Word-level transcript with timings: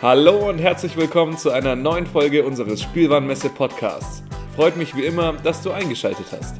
Hallo 0.00 0.48
und 0.48 0.60
herzlich 0.60 0.96
willkommen 0.96 1.36
zu 1.36 1.50
einer 1.50 1.76
neuen 1.76 2.06
Folge 2.06 2.42
unseres 2.42 2.80
Spielwarenmesse 2.80 3.50
Podcasts. 3.50 4.22
Freut 4.56 4.78
mich 4.78 4.96
wie 4.96 5.04
immer, 5.04 5.34
dass 5.34 5.60
du 5.60 5.72
eingeschaltet 5.72 6.24
hast. 6.32 6.58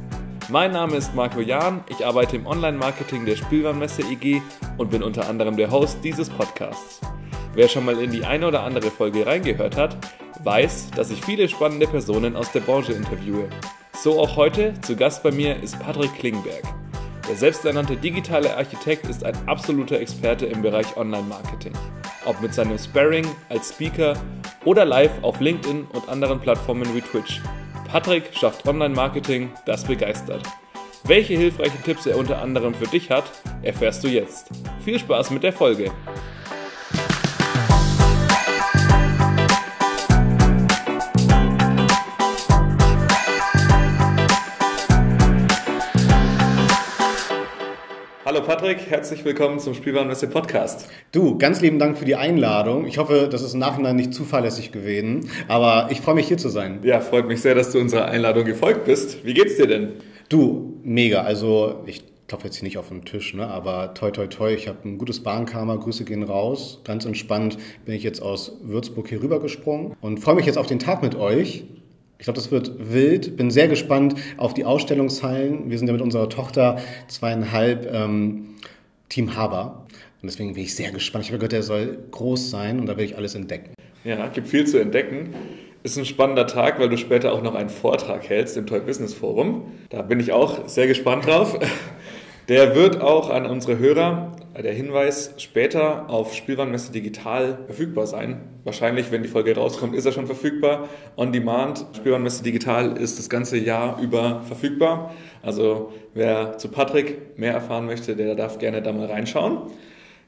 Mein 0.50 0.72
Name 0.72 0.96
ist 0.96 1.14
Marco 1.14 1.40
Jahn, 1.40 1.82
ich 1.88 2.04
arbeite 2.04 2.36
im 2.36 2.46
Online-Marketing 2.46 3.24
der 3.24 3.36
Spielwarenmesse 3.36 4.02
EG 4.02 4.42
und 4.76 4.90
bin 4.90 5.02
unter 5.02 5.26
anderem 5.26 5.56
der 5.56 5.70
Host 5.70 6.04
dieses 6.04 6.28
Podcasts. 6.28 7.00
Wer 7.54 7.68
schon 7.68 7.86
mal 7.86 7.98
in 7.98 8.10
die 8.10 8.24
eine 8.24 8.46
oder 8.46 8.62
andere 8.62 8.90
Folge 8.90 9.24
reingehört 9.24 9.78
hat, 9.78 9.96
weiß, 10.44 10.90
dass 10.96 11.10
ich 11.10 11.24
viele 11.24 11.48
spannende 11.48 11.86
Personen 11.86 12.36
aus 12.36 12.52
der 12.52 12.60
Branche 12.60 12.92
interviewe. 12.92 13.48
So 13.94 14.20
auch 14.20 14.36
heute, 14.36 14.74
zu 14.82 14.96
Gast 14.96 15.22
bei 15.22 15.30
mir 15.30 15.62
ist 15.62 15.78
Patrick 15.80 16.14
Klingberg. 16.14 16.62
Der 17.28 17.36
selbsternannte 17.36 17.96
digitale 17.96 18.56
Architekt 18.56 19.06
ist 19.06 19.24
ein 19.24 19.36
absoluter 19.46 20.00
Experte 20.00 20.46
im 20.46 20.62
Bereich 20.62 20.96
Online-Marketing 20.96 21.74
ob 22.24 22.40
mit 22.40 22.54
seinem 22.54 22.78
Sparring 22.78 23.26
als 23.48 23.70
Speaker 23.70 24.14
oder 24.64 24.84
live 24.84 25.12
auf 25.22 25.40
LinkedIn 25.40 25.86
und 25.92 26.08
anderen 26.08 26.40
Plattformen 26.40 26.94
wie 26.94 27.00
Twitch. 27.00 27.40
Patrick 27.88 28.30
schafft 28.32 28.66
Online-Marketing, 28.68 29.50
das 29.66 29.84
begeistert. 29.84 30.42
Welche 31.04 31.34
hilfreichen 31.34 31.82
Tipps 31.82 32.06
er 32.06 32.18
unter 32.18 32.40
anderem 32.40 32.74
für 32.74 32.86
dich 32.86 33.10
hat, 33.10 33.24
erfährst 33.62 34.04
du 34.04 34.08
jetzt. 34.08 34.50
Viel 34.84 34.98
Spaß 34.98 35.30
mit 35.30 35.42
der 35.42 35.52
Folge! 35.52 35.90
Patrick, 48.60 48.90
herzlich 48.90 49.24
willkommen 49.24 49.58
zum 49.58 49.72
Spielwarenmesse 49.72 50.28
Podcast. 50.28 50.86
Du, 51.12 51.38
ganz 51.38 51.62
lieben 51.62 51.78
Dank 51.78 51.96
für 51.96 52.04
die 52.04 52.16
Einladung. 52.16 52.86
Ich 52.86 52.98
hoffe, 52.98 53.26
das 53.32 53.40
ist 53.40 53.54
im 53.54 53.60
Nachhinein 53.60 53.96
nicht 53.96 54.12
zuverlässig 54.12 54.70
gewesen, 54.70 55.30
aber 55.48 55.88
ich 55.90 56.02
freue 56.02 56.16
mich 56.16 56.28
hier 56.28 56.36
zu 56.36 56.50
sein. 56.50 56.80
Ja, 56.82 57.00
freut 57.00 57.26
mich 57.26 57.40
sehr, 57.40 57.54
dass 57.54 57.72
du 57.72 57.78
unserer 57.78 58.08
Einladung 58.08 58.44
gefolgt 58.44 58.84
bist. 58.84 59.24
Wie 59.24 59.32
geht's 59.32 59.56
dir 59.56 59.66
denn? 59.66 59.94
Du, 60.28 60.78
mega. 60.82 61.22
Also 61.22 61.82
ich 61.86 62.04
klopfe 62.28 62.48
jetzt 62.48 62.56
hier 62.56 62.64
nicht 62.64 62.76
auf 62.76 62.90
den 62.90 63.06
Tisch, 63.06 63.32
ne? 63.32 63.46
aber 63.46 63.94
toi 63.94 64.10
toi 64.10 64.26
toi, 64.26 64.52
ich 64.52 64.68
habe 64.68 64.86
ein 64.86 64.98
gutes 64.98 65.22
Bahnkarma, 65.22 65.76
Grüße 65.76 66.04
gehen 66.04 66.22
raus. 66.22 66.82
Ganz 66.84 67.06
entspannt 67.06 67.56
bin 67.86 67.94
ich 67.94 68.02
jetzt 68.02 68.20
aus 68.20 68.58
Würzburg 68.62 69.08
hier 69.08 69.22
rübergesprungen 69.22 69.96
und 70.02 70.20
freue 70.20 70.34
mich 70.34 70.44
jetzt 70.44 70.58
auf 70.58 70.66
den 70.66 70.80
Tag 70.80 71.02
mit 71.02 71.14
euch. 71.14 71.64
Ich 72.20 72.24
glaube, 72.24 72.36
das 72.36 72.50
wird 72.50 72.92
wild. 72.92 73.38
Bin 73.38 73.50
sehr 73.50 73.66
gespannt 73.66 74.14
auf 74.36 74.52
die 74.52 74.66
Ausstellungshallen. 74.66 75.70
Wir 75.70 75.78
sind 75.78 75.86
ja 75.86 75.94
mit 75.94 76.02
unserer 76.02 76.28
Tochter 76.28 76.76
zweieinhalb 77.08 77.90
ähm, 77.90 78.56
Team 79.08 79.34
Haber. 79.34 79.86
Und 80.20 80.30
deswegen 80.30 80.52
bin 80.52 80.62
ich 80.62 80.76
sehr 80.76 80.92
gespannt. 80.92 81.24
Ich 81.24 81.30
habe 81.30 81.38
gehört, 81.38 81.52
der 81.52 81.62
soll 81.62 81.98
groß 82.10 82.50
sein 82.50 82.78
und 82.78 82.84
da 82.84 82.98
will 82.98 83.06
ich 83.06 83.16
alles 83.16 83.34
entdecken. 83.34 83.72
Ja, 84.04 84.28
gibt 84.28 84.48
viel 84.48 84.66
zu 84.66 84.78
entdecken. 84.78 85.34
Ist 85.82 85.96
ein 85.96 86.04
spannender 86.04 86.46
Tag, 86.46 86.78
weil 86.78 86.90
du 86.90 86.98
später 86.98 87.32
auch 87.32 87.42
noch 87.42 87.54
einen 87.54 87.70
Vortrag 87.70 88.28
hältst 88.28 88.58
im 88.58 88.66
Toy 88.66 88.80
Business 88.80 89.14
Forum. 89.14 89.72
Da 89.88 90.02
bin 90.02 90.20
ich 90.20 90.30
auch 90.30 90.68
sehr 90.68 90.86
gespannt 90.86 91.26
drauf. 91.26 91.58
Der 92.48 92.74
wird 92.74 93.00
auch 93.00 93.30
an 93.30 93.46
unsere 93.46 93.78
Hörer, 93.78 94.36
der 94.62 94.72
Hinweis, 94.72 95.34
später 95.38 96.08
auf 96.10 96.34
Spielwarenmesse 96.34 96.92
digital 96.92 97.58
verfügbar 97.66 98.06
sein. 98.06 98.40
Wahrscheinlich, 98.64 99.10
wenn 99.10 99.22
die 99.22 99.28
Folge 99.28 99.54
rauskommt, 99.54 99.94
ist 99.94 100.06
er 100.06 100.12
schon 100.12 100.26
verfügbar. 100.26 100.88
On 101.16 101.32
Demand, 101.32 101.86
Spielwarenmesse 101.96 102.42
digital 102.42 102.96
ist 102.96 103.18
das 103.18 103.28
ganze 103.28 103.58
Jahr 103.58 104.00
über 104.00 104.42
verfügbar. 104.46 105.14
Also 105.42 105.92
wer 106.14 106.58
zu 106.58 106.68
Patrick 106.68 107.38
mehr 107.38 107.52
erfahren 107.52 107.86
möchte, 107.86 108.16
der 108.16 108.34
darf 108.34 108.58
gerne 108.58 108.82
da 108.82 108.92
mal 108.92 109.06
reinschauen. 109.06 109.58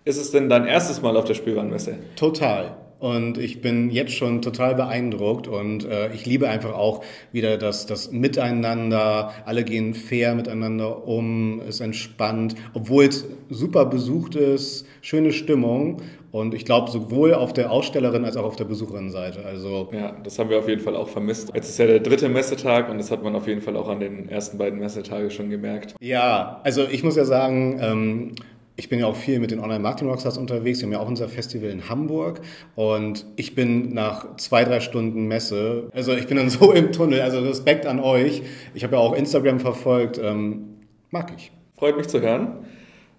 Ist 0.05 0.19
es 0.19 0.31
denn 0.31 0.49
dein 0.49 0.67
erstes 0.67 1.01
Mal 1.03 1.17
auf 1.17 1.25
der 1.25 1.35
Spielwarenmesse? 1.35 1.99
Total. 2.17 2.77
Und 3.03 3.37
ich 3.37 3.61
bin 3.61 3.91
jetzt 3.91 4.13
schon 4.13 4.43
total 4.43 4.77
beeindruckt 4.77 5.49
und 5.49 5.85
äh, 5.85 6.13
ich 6.15 6.25
liebe 6.25 6.49
einfach 6.49 6.73
auch 6.73 7.03
wieder 7.33 7.59
das, 7.59 7.85
das 7.85 8.13
Miteinander. 8.13 9.33
Alle 9.45 9.65
gehen 9.65 9.95
fair 9.95 10.37
miteinander 10.37 11.09
um, 11.09 11.61
ist 11.69 11.81
entspannt, 11.81 12.55
obwohl 12.75 13.07
es 13.07 13.27
super 13.51 13.87
besucht 13.87 14.37
ist, 14.37 14.87
schöne 15.01 15.33
Stimmung. 15.33 16.01
Und 16.31 16.55
ich 16.55 16.65
glaube, 16.65 16.93
sowohl 16.93 17.35
auf 17.35 17.53
der 17.53 17.73
Ausstellerin 17.73 18.25
als 18.25 18.37
auch 18.37 18.45
auf 18.45 18.57
der 18.57 18.65
Besucherinnenseite. 18.65 19.45
Also 19.45 19.91
ja, 19.93 20.17
das 20.23 20.39
haben 20.39 20.49
wir 20.49 20.61
auf 20.61 20.69
jeden 20.69 20.81
Fall 20.81 20.95
auch 20.95 21.09
vermisst. 21.09 21.51
Jetzt 21.55 21.71
ist 21.71 21.79
ja 21.79 21.87
der 21.87 22.01
dritte 22.01 22.29
Messetag 22.29 22.89
und 22.89 22.99
das 22.99 23.11
hat 23.11 23.25
man 23.25 23.35
auf 23.35 23.49
jeden 23.49 23.61
Fall 23.61 23.77
auch 23.77 23.89
an 23.89 23.99
den 23.99 24.29
ersten 24.29 24.59
beiden 24.59 24.79
Messetagen 24.79 25.31
schon 25.31 25.51
gemerkt. 25.51 25.97
Ja, 26.01 26.61
also 26.63 26.85
ich 26.89 27.03
muss 27.03 27.17
ja 27.17 27.25
sagen, 27.25 27.79
ähm, 27.83 28.35
ich 28.83 28.89
bin 28.89 28.99
ja 28.99 29.07
auch 29.07 29.15
viel 29.15 29.39
mit 29.39 29.53
den 29.53 29.61
Online-Marketing-Rockstars 29.61 30.39
unterwegs. 30.39 30.81
Wir 30.81 30.87
haben 30.87 30.93
ja 30.93 30.99
auch 30.99 31.07
unser 31.07 31.29
Festival 31.29 31.71
in 31.71 31.89
Hamburg. 31.89 32.41
Und 32.75 33.25
ich 33.37 33.55
bin 33.55 33.95
nach 33.95 34.37
zwei, 34.39 34.65
drei 34.65 34.81
Stunden 34.81 35.29
Messe, 35.29 35.89
also 35.95 36.13
ich 36.15 36.27
bin 36.27 36.37
dann 36.37 36.51
so 36.51 36.73
im 36.73 36.91
Tunnel. 36.91 37.21
Also 37.21 37.39
Respekt 37.39 37.87
an 37.87 38.01
euch. 38.01 38.43
Ich 38.75 38.83
habe 38.83 38.97
ja 38.97 39.01
auch 39.01 39.13
Instagram 39.13 39.61
verfolgt. 39.61 40.19
Ähm, 40.19 40.81
mag 41.13 41.33
ich. 41.37 41.53
Freut 41.77 41.97
mich 41.97 42.09
zu 42.09 42.21
hören. 42.21 42.67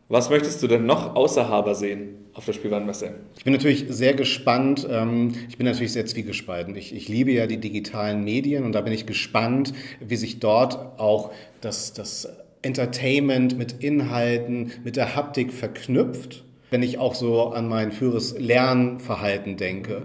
Was 0.09 0.29
möchtest 0.29 0.61
du 0.61 0.67
denn 0.67 0.85
noch 0.85 1.15
außer 1.15 1.47
Haber 1.47 1.75
sehen 1.75 2.15
auf 2.33 2.43
der 2.43 2.51
Spielwarenmesse? 2.51 3.11
Ich 3.37 3.45
bin 3.45 3.53
natürlich 3.53 3.85
sehr 3.87 4.15
gespannt. 4.15 4.85
Ähm, 4.91 5.31
ich 5.47 5.57
bin 5.57 5.65
natürlich 5.65 5.93
sehr 5.93 6.05
zwiegespalten. 6.05 6.75
Ich, 6.75 6.93
ich 6.93 7.07
liebe 7.07 7.31
ja 7.31 7.47
die 7.47 7.61
digitalen 7.61 8.25
Medien 8.25 8.65
und 8.65 8.73
da 8.73 8.81
bin 8.81 8.91
ich 8.91 9.05
gespannt, 9.05 9.71
wie 10.01 10.17
sich 10.17 10.41
dort 10.41 10.99
auch 10.99 11.31
das, 11.61 11.93
das 11.93 12.27
Entertainment 12.63 13.57
mit 13.57 13.83
Inhalten, 13.83 14.71
mit 14.83 14.95
der 14.95 15.15
Haptik 15.15 15.53
verknüpft. 15.53 16.43
Wenn 16.71 16.81
ich 16.81 16.97
auch 16.97 17.13
so 17.13 17.49
an 17.49 17.69
mein 17.69 17.91
früheres 17.91 18.37
Lernverhalten 18.39 19.57
denke. 19.57 20.03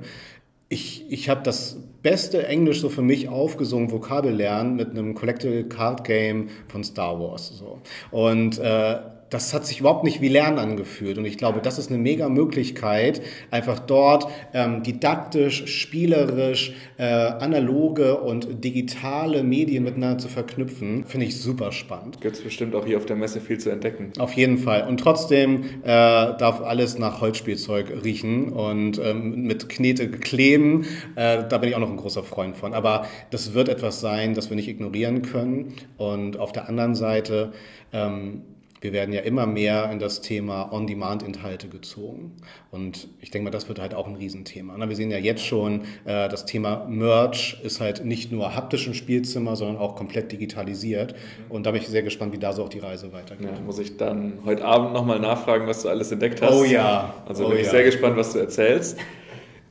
Ich, 0.68 1.10
ich 1.10 1.30
habe 1.30 1.40
das 1.42 1.78
beste 2.02 2.46
Englisch 2.46 2.82
so 2.82 2.90
für 2.90 3.00
mich 3.00 3.28
aufgesungen, 3.30 3.90
Vokabellernen 3.90 4.76
mit 4.76 4.90
einem 4.90 5.14
Collectible 5.14 5.64
Card 5.64 6.04
Game 6.04 6.50
von 6.68 6.84
Star 6.84 7.18
Wars. 7.18 7.56
So. 7.56 7.80
Und 8.10 8.58
äh, 8.58 8.96
das 9.30 9.52
hat 9.52 9.66
sich 9.66 9.80
überhaupt 9.80 10.04
nicht 10.04 10.20
wie 10.20 10.28
Lernen 10.28 10.58
angefühlt. 10.58 11.18
Und 11.18 11.24
ich 11.24 11.38
glaube, 11.38 11.60
das 11.60 11.78
ist 11.78 11.90
eine 11.90 11.98
mega 11.98 12.28
Möglichkeit, 12.28 13.20
einfach 13.50 13.78
dort 13.78 14.28
ähm, 14.54 14.82
didaktisch, 14.82 15.66
spielerisch, 15.66 16.72
äh, 16.96 17.04
analoge 17.04 18.18
und 18.20 18.64
digitale 18.64 19.42
Medien 19.42 19.84
miteinander 19.84 20.18
zu 20.18 20.28
verknüpfen. 20.28 21.04
Finde 21.04 21.26
ich 21.26 21.40
super 21.40 21.72
spannend. 21.72 22.20
Gibt 22.20 22.36
es 22.36 22.42
bestimmt 22.42 22.74
auch 22.74 22.86
hier 22.86 22.96
auf 22.96 23.06
der 23.06 23.16
Messe 23.16 23.40
viel 23.40 23.58
zu 23.58 23.70
entdecken. 23.70 24.12
Auf 24.18 24.32
jeden 24.32 24.58
Fall. 24.58 24.86
Und 24.88 25.00
trotzdem 25.00 25.64
äh, 25.82 25.86
darf 25.86 26.60
alles 26.60 26.98
nach 26.98 27.20
Holzspielzeug 27.20 28.04
riechen 28.04 28.52
und 28.52 28.98
ähm, 28.98 29.42
mit 29.42 29.68
Knete 29.68 30.10
kleben. 30.10 30.86
Äh, 31.16 31.44
da 31.48 31.58
bin 31.58 31.68
ich 31.68 31.76
auch 31.76 31.80
noch 31.80 31.90
ein 31.90 31.96
großer 31.96 32.22
Freund 32.22 32.56
von. 32.56 32.72
Aber 32.72 33.06
das 33.30 33.54
wird 33.54 33.68
etwas 33.68 34.00
sein, 34.00 34.34
das 34.34 34.48
wir 34.50 34.56
nicht 34.56 34.68
ignorieren 34.68 35.22
können. 35.22 35.74
Und 35.96 36.38
auf 36.38 36.52
der 36.52 36.68
anderen 36.68 36.94
Seite, 36.94 37.52
ähm, 37.92 38.42
wir 38.80 38.92
werden 38.92 39.12
ja 39.12 39.20
immer 39.20 39.46
mehr 39.46 39.90
in 39.90 39.98
das 39.98 40.20
Thema 40.20 40.72
On-Demand-Inhalte 40.72 41.68
gezogen. 41.68 42.36
Und 42.70 43.08
ich 43.20 43.30
denke 43.30 43.44
mal, 43.44 43.50
das 43.50 43.68
wird 43.68 43.80
halt 43.80 43.94
auch 43.94 44.06
ein 44.06 44.14
Riesenthema. 44.14 44.76
Wir 44.88 44.96
sehen 44.96 45.10
ja 45.10 45.18
jetzt 45.18 45.44
schon, 45.44 45.82
äh, 46.04 46.28
das 46.28 46.46
Thema 46.46 46.86
Merch 46.88 47.60
ist 47.62 47.80
halt 47.80 48.04
nicht 48.04 48.30
nur 48.30 48.54
haptisch 48.54 48.86
im 48.86 48.94
Spielzimmer, 48.94 49.56
sondern 49.56 49.78
auch 49.78 49.96
komplett 49.96 50.32
digitalisiert. 50.32 51.14
Und 51.48 51.66
da 51.66 51.72
bin 51.72 51.80
ich 51.82 51.88
sehr 51.88 52.02
gespannt, 52.02 52.32
wie 52.32 52.38
da 52.38 52.52
so 52.52 52.64
auch 52.64 52.68
die 52.68 52.78
Reise 52.78 53.12
weitergeht. 53.12 53.50
Ja, 53.52 53.60
muss 53.60 53.78
ich 53.78 53.96
dann 53.96 54.38
heute 54.44 54.64
Abend 54.64 54.92
nochmal 54.92 55.18
nachfragen, 55.18 55.66
was 55.66 55.82
du 55.82 55.88
alles 55.88 56.12
entdeckt 56.12 56.40
hast. 56.42 56.54
Oh 56.54 56.64
ja. 56.64 57.14
Also 57.26 57.46
oh 57.46 57.48
bin 57.48 57.58
ich 57.58 57.66
ja. 57.66 57.72
sehr 57.72 57.84
gespannt, 57.84 58.16
was 58.16 58.32
du 58.32 58.38
erzählst. 58.38 58.98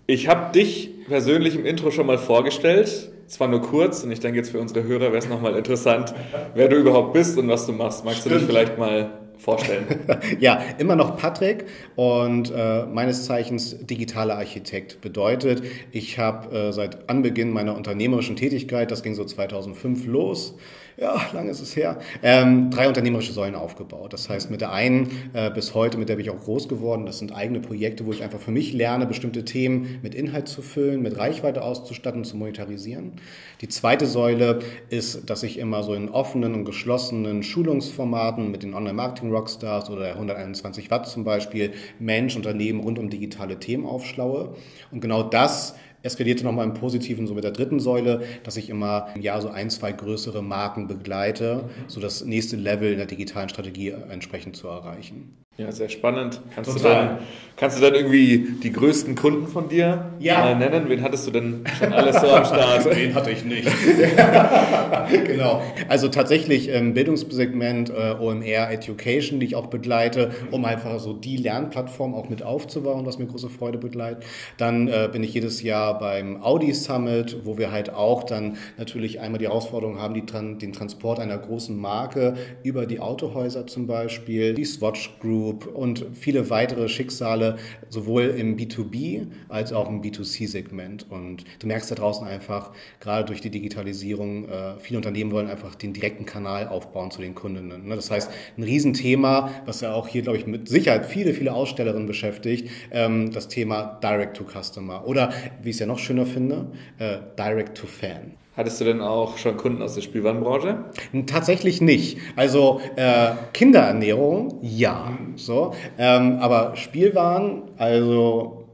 Ich 0.06 0.28
habe 0.28 0.54
dich 0.54 0.90
persönlich 1.08 1.56
im 1.56 1.66
Intro 1.66 1.92
schon 1.92 2.08
mal 2.08 2.18
vorgestellt. 2.18 3.12
Zwar 3.28 3.50
nur 3.50 3.62
kurz 3.62 4.04
und 4.04 4.12
ich 4.12 4.22
denke 4.22 4.38
jetzt 4.40 4.52
für 4.52 4.60
unsere 4.60 4.84
Hörer 4.84 5.08
wäre 5.08 5.18
es 5.18 5.28
nochmal 5.28 5.56
interessant, 5.56 6.14
wer 6.56 6.70
du 6.70 6.78
überhaupt 6.78 7.12
bist 7.12 7.38
und 7.38 7.50
was 7.50 7.66
du 7.66 7.74
machst. 7.74 8.06
Magst 8.06 8.26
du 8.26 8.30
dich 8.30 8.44
vielleicht 8.44 8.78
mal 8.78 9.12
vorstellen? 9.38 9.86
ja, 10.40 10.62
immer 10.78 10.96
noch 10.96 11.18
Patrick 11.18 11.66
und 11.98 12.52
äh, 12.56 12.86
meines 12.86 13.26
Zeichens 13.26 13.86
digitaler 13.86 14.38
Architekt 14.38 15.02
bedeutet, 15.02 15.62
ich 15.92 16.18
habe 16.18 16.56
äh, 16.56 16.72
seit 16.72 17.10
Anbeginn 17.10 17.52
meiner 17.52 17.76
unternehmerischen 17.76 18.38
Tätigkeit, 18.38 18.92
das 18.92 19.04
ging 19.04 19.14
so 19.14 19.26
2005 19.26 20.06
los, 20.08 20.56
ja, 20.98 21.22
lange 21.32 21.52
ist 21.52 21.62
es 21.62 21.76
her, 21.76 22.00
ähm, 22.24 22.72
drei 22.72 22.88
unternehmerische 22.88 23.32
Säulen 23.32 23.54
aufgebaut. 23.54 24.14
Das 24.14 24.30
heißt, 24.30 24.50
mit 24.50 24.62
der 24.62 24.72
einen 24.72 25.12
äh, 25.34 25.52
bis 25.52 25.76
heute, 25.76 26.00
mit 26.00 26.10
der 26.10 26.16
bin 26.16 26.26
ich 26.26 26.32
auch 26.32 26.44
groß 26.44 26.68
geworden, 26.68 27.06
das 27.06 27.20
sind 27.20 27.36
eigene 27.36 27.60
Projekte, 27.60 28.08
wo 28.08 28.12
ich 28.12 28.24
einfach 28.24 28.40
für 28.40 28.50
mich 28.50 28.74
lerne, 28.74 29.06
bestimmte 29.06 29.46
Themen 29.46 30.00
mit 30.02 30.16
Inhalt 30.16 30.48
zu 30.48 30.64
füllen, 30.64 31.04
mit 31.04 31.16
Reichweite 31.18 31.62
auszustatten 31.62 32.24
zu 32.24 32.36
monetarisieren. 32.36 33.14
Die 33.62 33.68
zweite 33.68 34.08
Säule 34.08 34.60
ist, 34.90 35.30
dass 35.30 35.44
ich 35.44 35.60
immer 35.60 35.84
so 35.84 35.94
in 35.94 36.10
offenen 36.10 36.56
und 36.56 36.66
geschlossenen 36.66 37.44
Schulungsformaten 37.44 38.50
mit 38.50 38.64
den 38.64 38.74
Online-Marketing-Rockstars 38.74 39.92
oder 39.92 40.02
der 40.02 40.14
121 40.16 40.90
Watt 40.90 41.08
zum 41.08 41.24
Beispiel 41.24 41.74
Mensch, 42.00 42.36
Unternehmen 42.36 42.80
rund 42.80 42.98
um 42.98 43.12
digitale 43.12 43.60
Themen 43.60 43.86
aufschlaue. 43.86 44.56
Und 44.92 45.02
genau 45.02 45.22
das 45.22 45.76
eskalierte 46.08 46.44
nochmal 46.44 46.66
im 46.66 46.74
Positiven 46.74 47.28
so 47.28 47.34
mit 47.34 47.44
der 47.44 47.52
dritten 47.52 47.80
Säule, 47.80 48.24
dass 48.44 48.58
ich 48.58 48.70
immer 48.70 49.10
im 49.16 49.22
Jahr 49.22 49.42
so 49.42 49.50
ein, 49.50 49.70
zwei 49.70 49.92
größere 49.92 50.42
Marken 50.42 50.88
begleite, 50.88 51.70
so 51.88 52.02
das 52.02 52.26
nächste 52.26 52.56
Level 52.56 52.92
in 52.92 52.98
der 52.98 53.06
digitalen 53.06 53.50
Strategie 53.50 53.90
entsprechend 53.90 54.56
zu 54.56 54.68
erreichen. 54.68 55.38
Ja, 55.58 55.72
sehr 55.72 55.90
spannend. 55.90 56.40
Kannst 56.54 56.76
du, 56.76 56.84
dann, 56.84 57.18
kannst 57.56 57.80
du 57.80 57.82
dann 57.82 57.96
irgendwie 57.96 58.48
die 58.62 58.72
größten 58.72 59.16
Kunden 59.16 59.48
von 59.48 59.68
dir 59.68 60.12
ja. 60.20 60.52
äh, 60.52 60.56
nennen? 60.56 60.88
Wen 60.88 61.02
hattest 61.02 61.26
du 61.26 61.32
denn 61.32 61.64
schon 61.80 61.92
alles 61.94 62.22
so 62.22 62.28
am 62.28 62.46
Start? 62.46 62.86
Den 62.96 63.16
hatte 63.16 63.32
ich 63.32 63.44
nicht. 63.44 63.68
genau. 65.26 65.64
Also 65.90 66.10
tatsächlich 66.10 66.70
im 66.70 66.94
Bildungssegment 66.94 67.90
äh, 67.90 68.16
OMR 68.20 68.70
Education, 68.70 69.40
die 69.40 69.48
ich 69.48 69.56
auch 69.56 69.66
begleite, 69.66 70.30
um 70.52 70.64
einfach 70.64 71.00
so 71.00 71.14
die 71.14 71.38
Lernplattform 71.38 72.14
auch 72.14 72.30
mit 72.30 72.44
aufzubauen, 72.44 73.08
was 73.08 73.18
mir 73.18 73.26
große 73.26 73.50
Freude 73.50 73.80
begleitet. 73.80 74.26
Dann 74.58 74.88
äh, 74.88 75.10
bin 75.12 75.24
ich 75.24 75.34
jedes 75.34 75.64
Jahr 75.64 75.98
beim 75.98 76.44
Audi 76.44 76.72
Summit, 76.72 77.38
wo 77.46 77.58
wir 77.58 77.72
halt 77.72 77.92
auch 77.92 78.26
dann 78.26 78.58
natürlich 78.78 79.22
einmal 79.22 79.40
die 79.40 79.48
Herausforderung 79.48 80.00
haben, 80.00 80.14
die, 80.14 80.22
den 80.22 80.72
Transport 80.72 81.20
einer 81.20 81.40
großen 81.40 81.76
Marke 81.76 82.36
über 82.62 82.86
die 82.86 83.00
Autohäuser 83.00 83.66
zum 83.66 83.88
Beispiel, 83.88 84.54
die 84.54 84.66
Swatch 84.66 85.18
Group, 85.20 85.47
Group 85.48 85.68
und 85.74 86.06
viele 86.14 86.50
weitere 86.50 86.90
Schicksale, 86.90 87.58
sowohl 87.90 88.24
im 88.24 88.58
B2B 88.58 89.28
als 89.48 89.72
auch 89.72 89.88
im 89.90 90.02
B2C-Segment. 90.02 91.10
Und 91.10 91.46
du 91.60 91.68
merkst 91.68 91.90
da 91.90 91.96
draußen 91.96 92.28
einfach, 92.28 92.72
gerade 93.00 93.26
durch 93.26 93.40
die 93.40 93.50
Digitalisierung, 93.50 94.50
äh, 94.50 94.80
viele 94.80 94.98
Unternehmen 94.98 95.32
wollen 95.32 95.48
einfach 95.48 95.76
den 95.76 95.94
direkten 95.94 96.26
Kanal 96.26 96.68
aufbauen 96.68 97.12
zu 97.12 97.22
den 97.22 97.34
Kundinnen. 97.34 97.88
Ne? 97.88 97.96
Das 97.96 98.12
heißt, 98.12 98.30
ein 98.58 98.64
Riesenthema, 98.64 99.52
was 99.66 99.82
ja 99.82 99.94
auch 99.94 100.08
hier, 100.08 100.22
glaube 100.22 100.38
ich, 100.38 100.46
mit 100.46 100.68
Sicherheit 100.68 101.06
viele, 101.06 101.34
viele 101.34 101.54
Ausstellerinnen 101.54 102.08
beschäftigt, 102.08 102.70
ähm, 102.92 103.32
das 103.32 103.48
Thema 103.48 104.00
Direct 104.04 104.36
to 104.36 104.44
Customer 104.44 105.08
oder, 105.08 105.32
wie 105.62 105.70
ich 105.70 105.76
es 105.76 105.80
ja 105.80 105.86
noch 105.86 106.00
schöner 106.00 106.26
finde, 106.26 106.72
äh, 107.00 107.20
Direct 107.38 107.78
to 107.78 107.88
Fan. 107.88 108.34
Hattest 108.58 108.82
du 108.82 108.86
denn 108.86 109.02
auch 109.02 109.38
schon 109.38 109.56
Kunden 109.56 109.84
aus 109.84 109.94
der 109.94 110.02
Spielwarenbranche? 110.02 110.86
Tatsächlich 111.28 111.80
nicht. 111.80 112.18
Also 112.36 112.82
äh, 112.96 113.34
Kinderernährung, 113.54 114.58
ja. 114.64 115.16
So, 115.36 115.76
ähm, 116.00 116.40
aber 116.40 116.76
Spielwaren, 116.76 117.62
also 117.78 118.68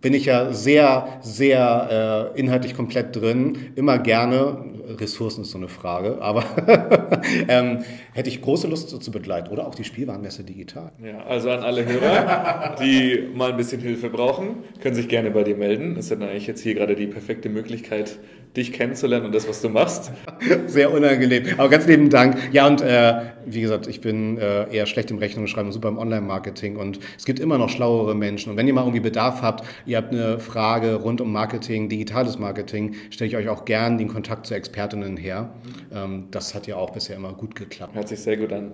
bin 0.00 0.14
ich 0.14 0.26
ja 0.26 0.52
sehr, 0.52 1.18
sehr 1.22 2.32
äh, 2.36 2.38
inhaltlich 2.38 2.74
komplett 2.74 3.16
drin. 3.16 3.58
Immer 3.74 3.98
gerne. 3.98 4.64
Ressourcen 5.00 5.42
ist 5.42 5.50
so 5.50 5.58
eine 5.58 5.68
Frage, 5.68 6.18
aber 6.20 6.44
ähm, 7.48 7.80
hätte 8.12 8.28
ich 8.28 8.40
große 8.40 8.68
Lust 8.68 8.90
so 8.90 8.98
zu 8.98 9.10
begleiten 9.10 9.50
oder 9.50 9.66
auch 9.66 9.74
die 9.74 9.82
Spielwarenmesse 9.82 10.44
digital. 10.44 10.92
Ja, 11.02 11.24
also 11.24 11.50
an 11.50 11.64
alle 11.64 11.84
Hörer, 11.84 12.76
die 12.80 13.28
mal 13.34 13.50
ein 13.50 13.56
bisschen 13.56 13.80
Hilfe 13.80 14.08
brauchen, 14.08 14.58
können 14.80 14.94
sich 14.94 15.08
gerne 15.08 15.32
bei 15.32 15.42
dir 15.42 15.56
melden. 15.56 15.96
Das 15.96 16.04
ist 16.04 16.12
dann 16.12 16.22
eigentlich 16.22 16.46
jetzt 16.46 16.62
hier 16.62 16.74
gerade 16.74 16.94
die 16.94 17.08
perfekte 17.08 17.48
Möglichkeit, 17.48 18.18
dich 18.56 18.72
kennenzulernen 18.72 19.26
und 19.26 19.34
das, 19.34 19.48
was 19.48 19.60
du 19.60 19.68
machst. 19.68 20.10
Sehr 20.66 20.92
unangenehm. 20.92 21.44
Aber 21.58 21.68
ganz 21.68 21.86
lieben 21.86 22.10
Dank. 22.10 22.36
Ja, 22.52 22.66
und 22.66 22.80
äh, 22.80 23.14
wie 23.44 23.60
gesagt, 23.60 23.86
ich 23.86 24.00
bin 24.00 24.38
äh, 24.38 24.72
eher 24.74 24.86
schlecht 24.86 25.10
im 25.10 25.18
Rechnung 25.18 25.46
schreiben, 25.46 25.72
super 25.72 25.88
im 25.88 25.98
Online-Marketing 25.98 26.76
und 26.76 26.98
es 27.16 27.24
gibt 27.24 27.38
immer 27.38 27.58
noch 27.58 27.68
schlauere 27.68 28.14
Menschen. 28.14 28.50
Und 28.50 28.56
wenn 28.56 28.66
ihr 28.66 28.74
mal 28.74 28.82
irgendwie 28.82 29.00
Bedarf 29.00 29.42
habt, 29.42 29.64
ihr 29.84 29.98
habt 29.98 30.12
eine 30.12 30.38
Frage 30.38 30.94
rund 30.94 31.20
um 31.20 31.32
Marketing, 31.32 31.88
digitales 31.88 32.38
Marketing, 32.38 32.94
stelle 33.10 33.28
ich 33.28 33.36
euch 33.36 33.48
auch 33.48 33.64
gern 33.64 33.98
den 33.98 34.08
Kontakt 34.08 34.46
zu 34.46 34.54
Expertinnen 34.54 35.16
her. 35.16 35.50
Ähm, 35.94 36.28
das 36.30 36.54
hat 36.54 36.66
ja 36.66 36.76
auch 36.76 36.90
bisher 36.90 37.16
immer 37.16 37.32
gut 37.32 37.54
geklappt. 37.54 37.94
Hört 37.94 38.08
sich 38.08 38.20
sehr 38.20 38.36
gut 38.36 38.52
an. 38.52 38.72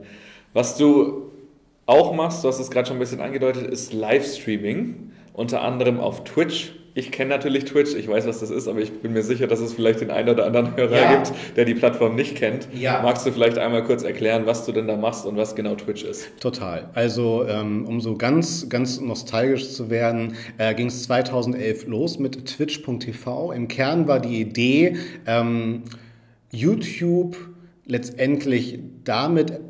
Was 0.53 0.77
du 0.77 1.31
auch 1.87 2.15
machst, 2.15 2.45
du 2.45 2.49
hast 2.49 2.61
es 2.61 2.71
gerade 2.71 2.87
schon 2.87 2.97
ein 2.97 3.01
bisschen 3.01 3.21
angedeutet, 3.21 3.67
ist 3.67 3.93
Livestreaming, 3.93 5.11
unter 5.33 5.63
anderem 5.63 6.01
auf 6.01 6.25
Twitch 6.25 6.73
ich 6.95 7.11
kenne 7.11 7.31
natürlich 7.31 7.65
Twitch, 7.65 7.95
ich 7.95 8.07
weiß, 8.07 8.27
was 8.27 8.41
das 8.41 8.51
ist, 8.51 8.69
aber 8.69 8.81
ich 8.81 8.93
bin 9.01 9.15
mir 9.15 9.23
sicher, 9.23 9.47
dass 9.47 9.61
es 9.61 9.73
vielleicht 9.73 10.03
den 10.03 10.11
einen 10.11 10.29
oder 10.29 10.45
anderen 10.45 10.77
Hörer 10.77 11.01
ja. 11.01 11.15
gibt, 11.15 11.33
der 11.57 11.65
die 11.65 11.75
Plattform 11.75 12.15
nicht 12.15 12.37
kennt. 12.37 12.69
Ja. 12.75 13.01
Magst 13.03 13.27
du 13.27 13.33
vielleicht 13.33 13.57
einmal 13.57 13.83
kurz 13.85 14.03
erklären, 14.03 14.45
was 14.45 14.67
du 14.67 14.73
denn 14.73 14.87
da 14.87 14.97
machst 14.97 15.25
und 15.25 15.37
was 15.37 15.55
genau 15.55 15.75
Twitch 15.75 16.05
ist? 16.05 16.29
Total. 16.39 16.91
Also, 16.93 17.47
ähm, 17.49 17.87
um 17.87 18.01
so 18.03 18.17
ganz, 18.17 18.69
ganz 18.69 19.01
nostalgisch 19.01 19.71
zu 19.71 19.89
werden, 19.89 20.35
ging 20.77 20.89
es 20.89 21.05
2011 21.05 21.87
los 21.87 22.19
mit 22.19 22.45
Twitch.tv. 22.45 23.53
Im 23.53 23.69
Kern 23.69 24.07
war 24.07 24.21
die 24.21 24.41
Idee, 24.41 24.97
ähm, 25.27 25.85
YouTube 26.51 27.37
letztendlich 27.87 28.81
damit 29.05 29.61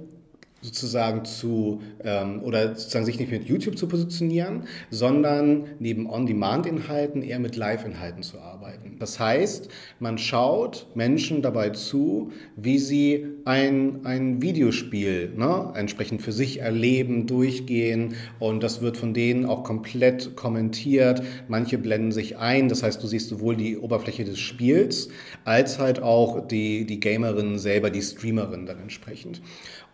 sozusagen 0.62 1.24
zu 1.24 1.80
ähm, 2.04 2.42
oder 2.42 2.74
sozusagen 2.74 3.04
sich 3.04 3.18
nicht 3.18 3.30
mit 3.30 3.44
YouTube 3.44 3.76
zu 3.76 3.88
positionieren, 3.88 4.64
sondern 4.90 5.64
neben 5.80 6.08
On-Demand-Inhalten 6.08 7.22
eher 7.22 7.40
mit 7.40 7.56
Live-Inhalten 7.56 8.22
zu 8.22 8.38
arbeiten. 8.40 8.96
Das 8.98 9.18
heißt, 9.18 9.68
man 9.98 10.18
schaut 10.18 10.86
Menschen 10.94 11.42
dabei 11.42 11.70
zu, 11.70 12.32
wie 12.56 12.78
sie 12.78 13.26
ein, 13.44 14.06
ein 14.06 14.40
Videospiel 14.40 15.32
ne, 15.36 15.72
entsprechend 15.74 16.22
für 16.22 16.32
sich 16.32 16.60
erleben, 16.60 17.26
durchgehen 17.26 18.14
und 18.38 18.62
das 18.62 18.80
wird 18.80 18.96
von 18.96 19.14
denen 19.14 19.44
auch 19.44 19.64
komplett 19.64 20.36
kommentiert. 20.36 21.22
Manche 21.48 21.78
blenden 21.78 22.12
sich 22.12 22.38
ein, 22.38 22.68
das 22.68 22.84
heißt, 22.84 23.02
du 23.02 23.08
siehst 23.08 23.28
sowohl 23.28 23.56
die 23.56 23.76
Oberfläche 23.76 24.24
des 24.24 24.38
Spiels 24.38 25.08
als 25.44 25.80
halt 25.80 26.00
auch 26.00 26.46
die, 26.46 26.84
die 26.86 27.00
Gamerin 27.00 27.58
selber, 27.58 27.90
die 27.90 28.02
Streamerin 28.02 28.66
dann 28.66 28.78
entsprechend. 28.78 29.42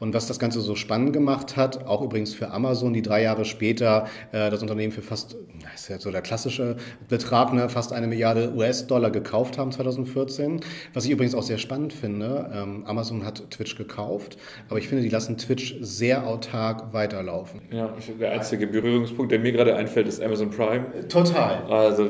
Und 0.01 0.15
was 0.15 0.27
das 0.27 0.39
Ganze 0.39 0.61
so 0.61 0.75
spannend 0.75 1.13
gemacht 1.13 1.57
hat, 1.57 1.87
auch 1.87 2.03
übrigens 2.03 2.35
für 2.35 2.51
Amazon, 2.51 2.93
die 2.93 3.03
drei 3.03 3.23
Jahre 3.23 3.45
später 3.45 4.07
äh, 4.33 4.51
das 4.51 4.63
Unternehmen 4.63 4.93
für 4.93 5.03
fast, 5.03 5.37
das 5.63 5.83
ist 5.83 5.89
ja 5.89 5.99
so 5.99 6.11
der 6.11 6.23
klassische 6.23 6.77
Betrag, 7.09 7.53
ne, 7.53 7.69
fast 7.69 7.93
eine 7.93 8.07
Milliarde 8.07 8.53
US-Dollar 8.55 9.11
gekauft 9.11 9.59
haben 9.59 9.73
2014. 9.73 10.61
Was 10.95 11.05
ich 11.05 11.11
übrigens 11.11 11.35
auch 11.35 11.43
sehr 11.43 11.59
spannend 11.59 11.93
finde, 11.93 12.51
ähm, 12.55 12.85
Amazon 12.87 13.25
hat 13.25 13.51
Twitch 13.51 13.77
gekauft, 13.77 14.39
aber 14.69 14.79
ich 14.79 14.89
finde, 14.89 15.03
die 15.03 15.11
lassen 15.11 15.37
Twitch 15.37 15.77
sehr 15.81 16.27
autark 16.27 16.93
weiterlaufen. 16.93 17.63
Ja, 17.71 17.93
der 18.21 18.33
einzige 18.33 18.67
Berührungspunkt, 18.67 19.33
der 19.33 19.39
mir 19.39 19.53
gerade 19.53 19.75
einfällt, 19.75 20.07
ist 20.07 20.23
Amazon 20.23 20.51
Prime. 20.51 21.09
Total. 21.09 21.65
Also 21.65 22.09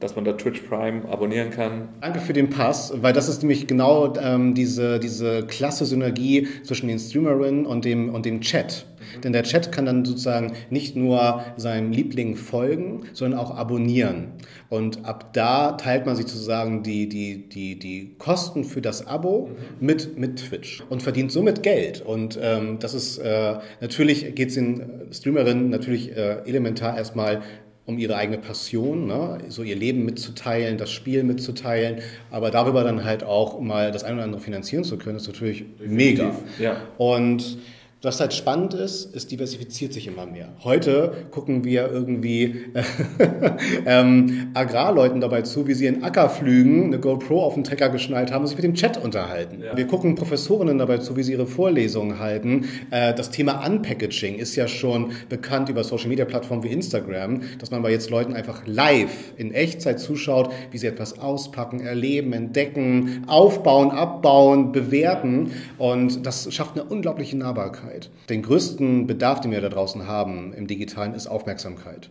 dass 0.00 0.14
man 0.14 0.24
da 0.24 0.32
Twitch 0.32 0.60
Prime 0.60 1.08
abonnieren 1.08 1.50
kann. 1.50 1.88
Danke 2.00 2.20
für 2.20 2.32
den 2.32 2.50
Pass, 2.50 2.92
weil 3.00 3.12
das 3.12 3.28
ist 3.28 3.42
nämlich 3.42 3.66
genau 3.66 4.14
ähm, 4.16 4.54
diese, 4.54 5.00
diese 5.00 5.46
klasse 5.46 5.86
Synergie 5.86 6.48
zwischen 6.64 6.88
den 6.88 6.98
Streamerinnen 6.98 7.64
und 7.64 7.84
dem, 7.84 8.12
und 8.14 8.26
dem 8.26 8.40
Chat. 8.42 8.86
Mhm. 9.16 9.20
Denn 9.22 9.32
der 9.32 9.42
Chat 9.44 9.72
kann 9.72 9.86
dann 9.86 10.04
sozusagen 10.04 10.52
nicht 10.68 10.96
nur 10.96 11.42
seinem 11.56 11.92
Liebling 11.92 12.36
folgen, 12.36 13.04
sondern 13.14 13.40
auch 13.40 13.56
abonnieren. 13.56 14.32
Und 14.68 15.04
ab 15.06 15.32
da 15.32 15.72
teilt 15.72 16.04
man 16.04 16.16
sich 16.16 16.26
sozusagen 16.26 16.82
die, 16.82 17.08
die, 17.08 17.48
die, 17.48 17.78
die 17.78 18.16
Kosten 18.18 18.64
für 18.64 18.82
das 18.82 19.06
Abo 19.06 19.48
mhm. 19.48 19.86
mit, 19.86 20.18
mit 20.18 20.36
Twitch 20.36 20.82
und 20.90 21.02
verdient 21.02 21.32
somit 21.32 21.62
Geld. 21.62 22.02
Und 22.02 22.38
ähm, 22.42 22.78
das 22.80 22.92
ist 22.92 23.16
äh, 23.18 23.54
natürlich 23.80 24.34
geht 24.34 24.48
es 24.48 24.54
den 24.54 25.08
Streamerinnen 25.10 25.70
natürlich 25.70 26.14
äh, 26.14 26.42
elementar 26.46 26.98
erstmal 26.98 27.42
um 27.86 27.98
ihre 27.98 28.16
eigene 28.16 28.38
Passion, 28.38 29.06
ne? 29.06 29.38
so 29.48 29.62
ihr 29.62 29.76
Leben 29.76 30.04
mitzuteilen, 30.04 30.76
das 30.76 30.90
Spiel 30.90 31.22
mitzuteilen, 31.22 32.00
aber 32.30 32.50
darüber 32.50 32.82
dann 32.82 33.04
halt 33.04 33.22
auch 33.22 33.60
mal 33.60 33.92
das 33.92 34.02
eine 34.02 34.16
oder 34.16 34.24
andere 34.24 34.40
finanzieren 34.40 34.82
zu 34.84 34.98
können, 34.98 35.16
ist 35.16 35.28
natürlich 35.28 35.64
Definitiv. 35.78 35.88
mega. 35.88 36.34
Ja. 36.58 36.76
Und 36.98 37.58
was 38.02 38.20
halt 38.20 38.34
spannend 38.34 38.74
ist, 38.74 39.16
es 39.16 39.26
diversifiziert 39.26 39.94
sich 39.94 40.06
immer 40.06 40.26
mehr. 40.26 40.52
Heute 40.62 41.26
gucken 41.30 41.64
wir 41.64 41.90
irgendwie 41.90 42.66
ähm, 43.86 44.50
Agrarleuten 44.52 45.22
dabei 45.22 45.42
zu, 45.42 45.66
wie 45.66 45.72
sie 45.72 45.86
in 45.86 46.04
Ackerflügen 46.04 46.84
eine 46.84 47.00
GoPro 47.00 47.42
auf 47.42 47.54
den 47.54 47.64
Trecker 47.64 47.88
geschnallt 47.88 48.30
haben 48.30 48.42
und 48.42 48.48
sich 48.48 48.56
mit 48.56 48.64
dem 48.64 48.74
Chat 48.74 49.02
unterhalten. 49.02 49.62
Ja. 49.62 49.74
Wir 49.74 49.86
gucken 49.86 50.14
Professorinnen 50.14 50.76
dabei 50.76 50.98
zu, 50.98 51.16
wie 51.16 51.22
sie 51.22 51.32
ihre 51.32 51.46
Vorlesungen 51.46 52.18
halten. 52.18 52.66
Äh, 52.90 53.14
das 53.14 53.30
Thema 53.30 53.66
Unpackaging 53.66 54.36
ist 54.36 54.56
ja 54.56 54.68
schon 54.68 55.12
bekannt 55.30 55.70
über 55.70 55.82
Social-Media-Plattformen 55.82 56.64
wie 56.64 56.72
Instagram, 56.72 57.40
dass 57.58 57.70
man 57.70 57.82
bei 57.82 57.90
jetzt 57.90 58.10
Leuten 58.10 58.34
einfach 58.34 58.62
live 58.66 59.32
in 59.38 59.54
Echtzeit 59.54 60.00
zuschaut, 60.00 60.52
wie 60.70 60.76
sie 60.76 60.86
etwas 60.86 61.18
auspacken, 61.18 61.80
erleben, 61.80 62.34
entdecken, 62.34 63.24
aufbauen, 63.26 63.90
abbauen, 63.90 64.72
bewerten. 64.72 65.52
Und 65.78 66.26
das 66.26 66.52
schafft 66.52 66.78
eine 66.78 66.84
unglaubliche 66.84 67.38
Nahbarkeit. 67.38 67.85
Aufmerksamkeit. 67.86 68.10
Den 68.28 68.42
größten 68.42 69.06
Bedarf, 69.06 69.40
den 69.40 69.50
wir 69.50 69.60
da 69.60 69.68
draußen 69.68 70.06
haben 70.06 70.52
im 70.52 70.66
Digitalen, 70.66 71.14
ist 71.14 71.26
Aufmerksamkeit. 71.26 72.10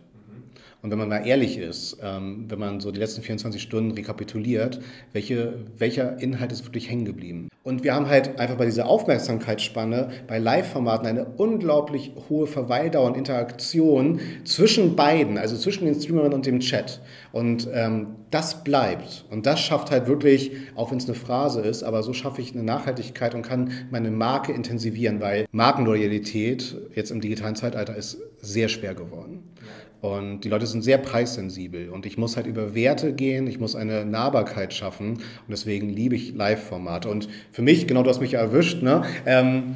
Und 0.82 0.90
wenn 0.90 0.98
man 0.98 1.08
mal 1.08 1.26
ehrlich 1.26 1.58
ist, 1.58 1.98
ähm, 2.02 2.44
wenn 2.48 2.60
man 2.60 2.80
so 2.80 2.92
die 2.92 3.00
letzten 3.00 3.22
24 3.22 3.60
Stunden 3.60 3.92
rekapituliert, 3.92 4.80
welche, 5.12 5.54
welcher 5.78 6.20
Inhalt 6.20 6.52
ist 6.52 6.64
wirklich 6.64 6.88
hängen 6.88 7.04
geblieben? 7.04 7.48
Und 7.64 7.82
wir 7.82 7.94
haben 7.94 8.06
halt 8.06 8.38
einfach 8.38 8.56
bei 8.56 8.66
dieser 8.66 8.86
Aufmerksamkeitsspanne 8.86 10.10
bei 10.28 10.38
Live-Formaten 10.38 11.08
eine 11.08 11.24
unglaublich 11.24 12.12
hohe 12.28 12.46
Verweildauer 12.46 13.08
und 13.08 13.16
Interaktion 13.16 14.20
zwischen 14.44 14.94
beiden, 14.94 15.38
also 15.38 15.56
zwischen 15.56 15.86
den 15.86 16.00
Streamern 16.00 16.32
und 16.32 16.46
dem 16.46 16.60
Chat. 16.60 17.00
Und 17.36 17.68
ähm, 17.74 18.14
das 18.30 18.64
bleibt. 18.64 19.26
Und 19.30 19.44
das 19.44 19.60
schafft 19.60 19.90
halt 19.90 20.06
wirklich, 20.06 20.52
auch 20.74 20.90
wenn 20.90 20.96
es 20.96 21.04
eine 21.04 21.14
Phrase 21.14 21.60
ist, 21.60 21.82
aber 21.82 22.02
so 22.02 22.14
schaffe 22.14 22.40
ich 22.40 22.54
eine 22.54 22.62
Nachhaltigkeit 22.62 23.34
und 23.34 23.42
kann 23.42 23.72
meine 23.90 24.10
Marke 24.10 24.52
intensivieren, 24.52 25.20
weil 25.20 25.44
Markenloyalität 25.52 26.74
jetzt 26.94 27.10
im 27.10 27.20
digitalen 27.20 27.54
Zeitalter 27.54 27.94
ist 27.94 28.16
sehr 28.40 28.68
schwer 28.68 28.94
geworden. 28.94 29.42
Und 30.00 30.44
die 30.44 30.48
Leute 30.48 30.66
sind 30.66 30.82
sehr 30.82 30.96
preissensibel 30.96 31.90
und 31.90 32.06
ich 32.06 32.16
muss 32.16 32.36
halt 32.36 32.46
über 32.46 32.74
Werte 32.74 33.12
gehen, 33.12 33.46
ich 33.46 33.60
muss 33.60 33.74
eine 33.74 34.06
Nahbarkeit 34.06 34.72
schaffen 34.72 35.14
und 35.14 35.50
deswegen 35.50 35.90
liebe 35.90 36.14
ich 36.14 36.34
Live-Formate. 36.34 37.10
Und 37.10 37.28
für 37.52 37.62
mich, 37.62 37.86
genau 37.86 38.02
du 38.02 38.08
hast 38.08 38.20
mich 38.20 38.34
erwischt, 38.34 38.82
ne, 38.82 39.02
ähm, 39.26 39.74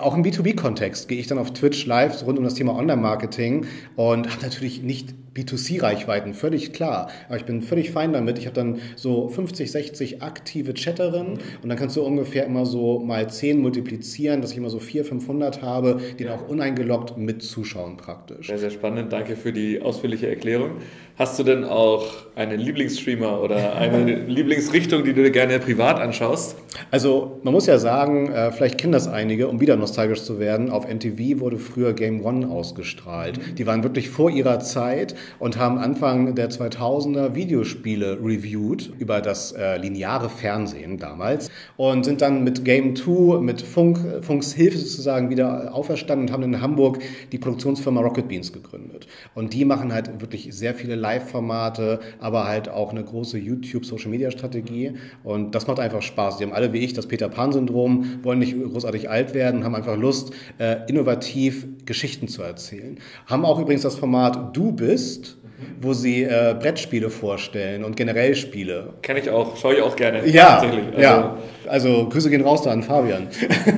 auch 0.00 0.14
im 0.14 0.22
B2B-Kontext 0.22 1.08
gehe 1.08 1.18
ich 1.18 1.26
dann 1.26 1.38
auf 1.38 1.52
Twitch 1.52 1.86
live 1.86 2.24
rund 2.24 2.38
um 2.38 2.44
das 2.44 2.54
Thema 2.54 2.76
Online-Marketing 2.76 3.66
und 3.96 4.30
habe 4.30 4.42
natürlich 4.42 4.82
nicht 4.82 5.14
B2C-Reichweiten, 5.34 6.34
völlig 6.34 6.72
klar. 6.72 7.10
Aber 7.28 7.36
ich 7.36 7.44
bin 7.44 7.62
völlig 7.62 7.90
fein 7.90 8.12
damit. 8.12 8.38
Ich 8.38 8.46
habe 8.46 8.54
dann 8.54 8.80
so 8.96 9.28
50, 9.28 9.70
60 9.70 10.22
aktive 10.22 10.74
Chatterinnen 10.74 11.38
und 11.62 11.68
dann 11.68 11.78
kannst 11.78 11.96
du 11.96 12.02
ungefähr 12.02 12.44
immer 12.44 12.66
so 12.66 12.98
mal 12.98 13.30
10 13.30 13.60
multiplizieren, 13.60 14.40
dass 14.40 14.52
ich 14.52 14.58
immer 14.58 14.70
so 14.70 14.80
400, 14.80 15.08
500 15.08 15.62
habe, 15.62 16.00
die 16.18 16.24
dann 16.24 16.38
auch 16.38 16.48
uneingeloggt 16.48 17.16
mit 17.16 17.42
zuschauen 17.42 17.96
praktisch. 17.96 18.48
Sehr, 18.48 18.58
sehr 18.58 18.70
spannend. 18.70 19.12
Danke 19.12 19.36
für 19.36 19.52
die 19.52 19.80
ausführliche 19.80 20.28
Erklärung. 20.28 20.72
Hast 21.20 21.38
du 21.38 21.42
denn 21.42 21.64
auch 21.64 22.06
einen 22.34 22.58
Lieblingsstreamer 22.58 23.42
oder 23.42 23.76
eine 23.76 24.24
Lieblingsrichtung, 24.26 25.04
die 25.04 25.12
du 25.12 25.22
dir 25.22 25.30
gerne 25.30 25.58
privat 25.58 26.00
anschaust? 26.00 26.56
Also 26.90 27.40
man 27.42 27.52
muss 27.52 27.66
ja 27.66 27.78
sagen, 27.78 28.32
äh, 28.32 28.50
vielleicht 28.52 28.78
kennen 28.78 28.92
das 28.94 29.06
einige, 29.06 29.48
um 29.48 29.60
wieder 29.60 29.76
nostalgisch 29.76 30.22
zu 30.22 30.38
werden, 30.38 30.70
auf 30.70 30.88
MTV 30.88 31.40
wurde 31.40 31.58
früher 31.58 31.92
Game 31.92 32.24
One 32.24 32.48
ausgestrahlt. 32.48 33.38
Die 33.58 33.66
waren 33.66 33.82
wirklich 33.82 34.08
vor 34.08 34.30
ihrer 34.30 34.60
Zeit 34.60 35.14
und 35.38 35.58
haben 35.58 35.76
Anfang 35.76 36.34
der 36.34 36.48
2000er 36.48 37.34
Videospiele 37.34 38.18
reviewed 38.24 38.90
über 38.98 39.20
das 39.20 39.52
äh, 39.52 39.76
lineare 39.76 40.30
Fernsehen 40.30 40.96
damals 40.96 41.50
und 41.76 42.06
sind 42.06 42.22
dann 42.22 42.44
mit 42.44 42.64
Game 42.64 42.96
2, 42.96 43.40
mit 43.40 43.60
Funk, 43.60 43.98
Funks 44.22 44.54
Hilfe 44.54 44.78
sozusagen 44.78 45.28
wieder 45.28 45.74
auferstanden 45.74 46.28
und 46.28 46.32
haben 46.32 46.44
in 46.44 46.62
Hamburg 46.62 47.00
die 47.30 47.38
Produktionsfirma 47.38 48.00
Rocket 48.00 48.28
Beans 48.28 48.54
gegründet. 48.54 49.06
Und 49.34 49.52
die 49.52 49.66
machen 49.66 49.92
halt 49.92 50.22
wirklich 50.22 50.48
sehr 50.52 50.74
viele 50.74 50.94
Live 50.94 51.09
Live-Formate, 51.10 52.00
aber 52.20 52.46
halt 52.46 52.68
auch 52.68 52.90
eine 52.90 53.02
große 53.02 53.38
YouTube-Social-Media-Strategie. 53.38 54.94
Und 55.24 55.54
das 55.54 55.66
macht 55.66 55.80
einfach 55.80 56.02
Spaß. 56.02 56.38
Die 56.38 56.44
haben 56.44 56.52
alle 56.52 56.72
wie 56.72 56.78
ich 56.78 56.92
das 56.92 57.06
Peter 57.06 57.28
Pan-Syndrom, 57.28 58.20
wollen 58.22 58.38
nicht 58.38 58.54
großartig 58.56 59.10
alt 59.10 59.34
werden, 59.34 59.64
haben 59.64 59.74
einfach 59.74 59.96
Lust, 59.96 60.32
äh, 60.58 60.76
innovativ 60.88 61.66
Geschichten 61.86 62.28
zu 62.28 62.42
erzählen. 62.42 62.98
Haben 63.26 63.44
auch 63.44 63.58
übrigens 63.58 63.82
das 63.82 63.96
Format 63.96 64.56
Du 64.56 64.72
bist 64.72 65.36
wo 65.78 65.92
sie 65.92 66.22
äh, 66.22 66.56
Brettspiele 66.58 67.10
vorstellen 67.10 67.84
und 67.84 67.94
generell 67.94 68.34
Spiele. 68.34 68.94
Kenne 69.02 69.20
ich 69.20 69.28
auch, 69.28 69.58
schaue 69.58 69.74
ich 69.74 69.82
auch 69.82 69.94
gerne. 69.94 70.26
Ja, 70.26 70.58
also, 70.58 70.78
ja. 70.98 71.36
Also 71.68 72.08
Grüße 72.08 72.30
gehen 72.30 72.40
raus 72.40 72.62
da 72.62 72.70
an 72.70 72.82
Fabian. 72.82 73.28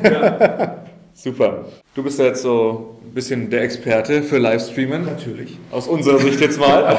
Ja. 0.04 0.78
Super. 1.14 1.66
Du 1.94 2.02
bist 2.02 2.18
ja 2.18 2.26
jetzt 2.26 2.42
so 2.42 2.98
ein 3.04 3.12
bisschen 3.12 3.50
der 3.50 3.62
Experte 3.62 4.22
für 4.22 4.38
Livestreamen. 4.38 5.04
Natürlich. 5.04 5.58
Aus 5.70 5.86
unserer 5.86 6.18
Sicht 6.18 6.40
jetzt 6.40 6.58
mal. 6.58 6.98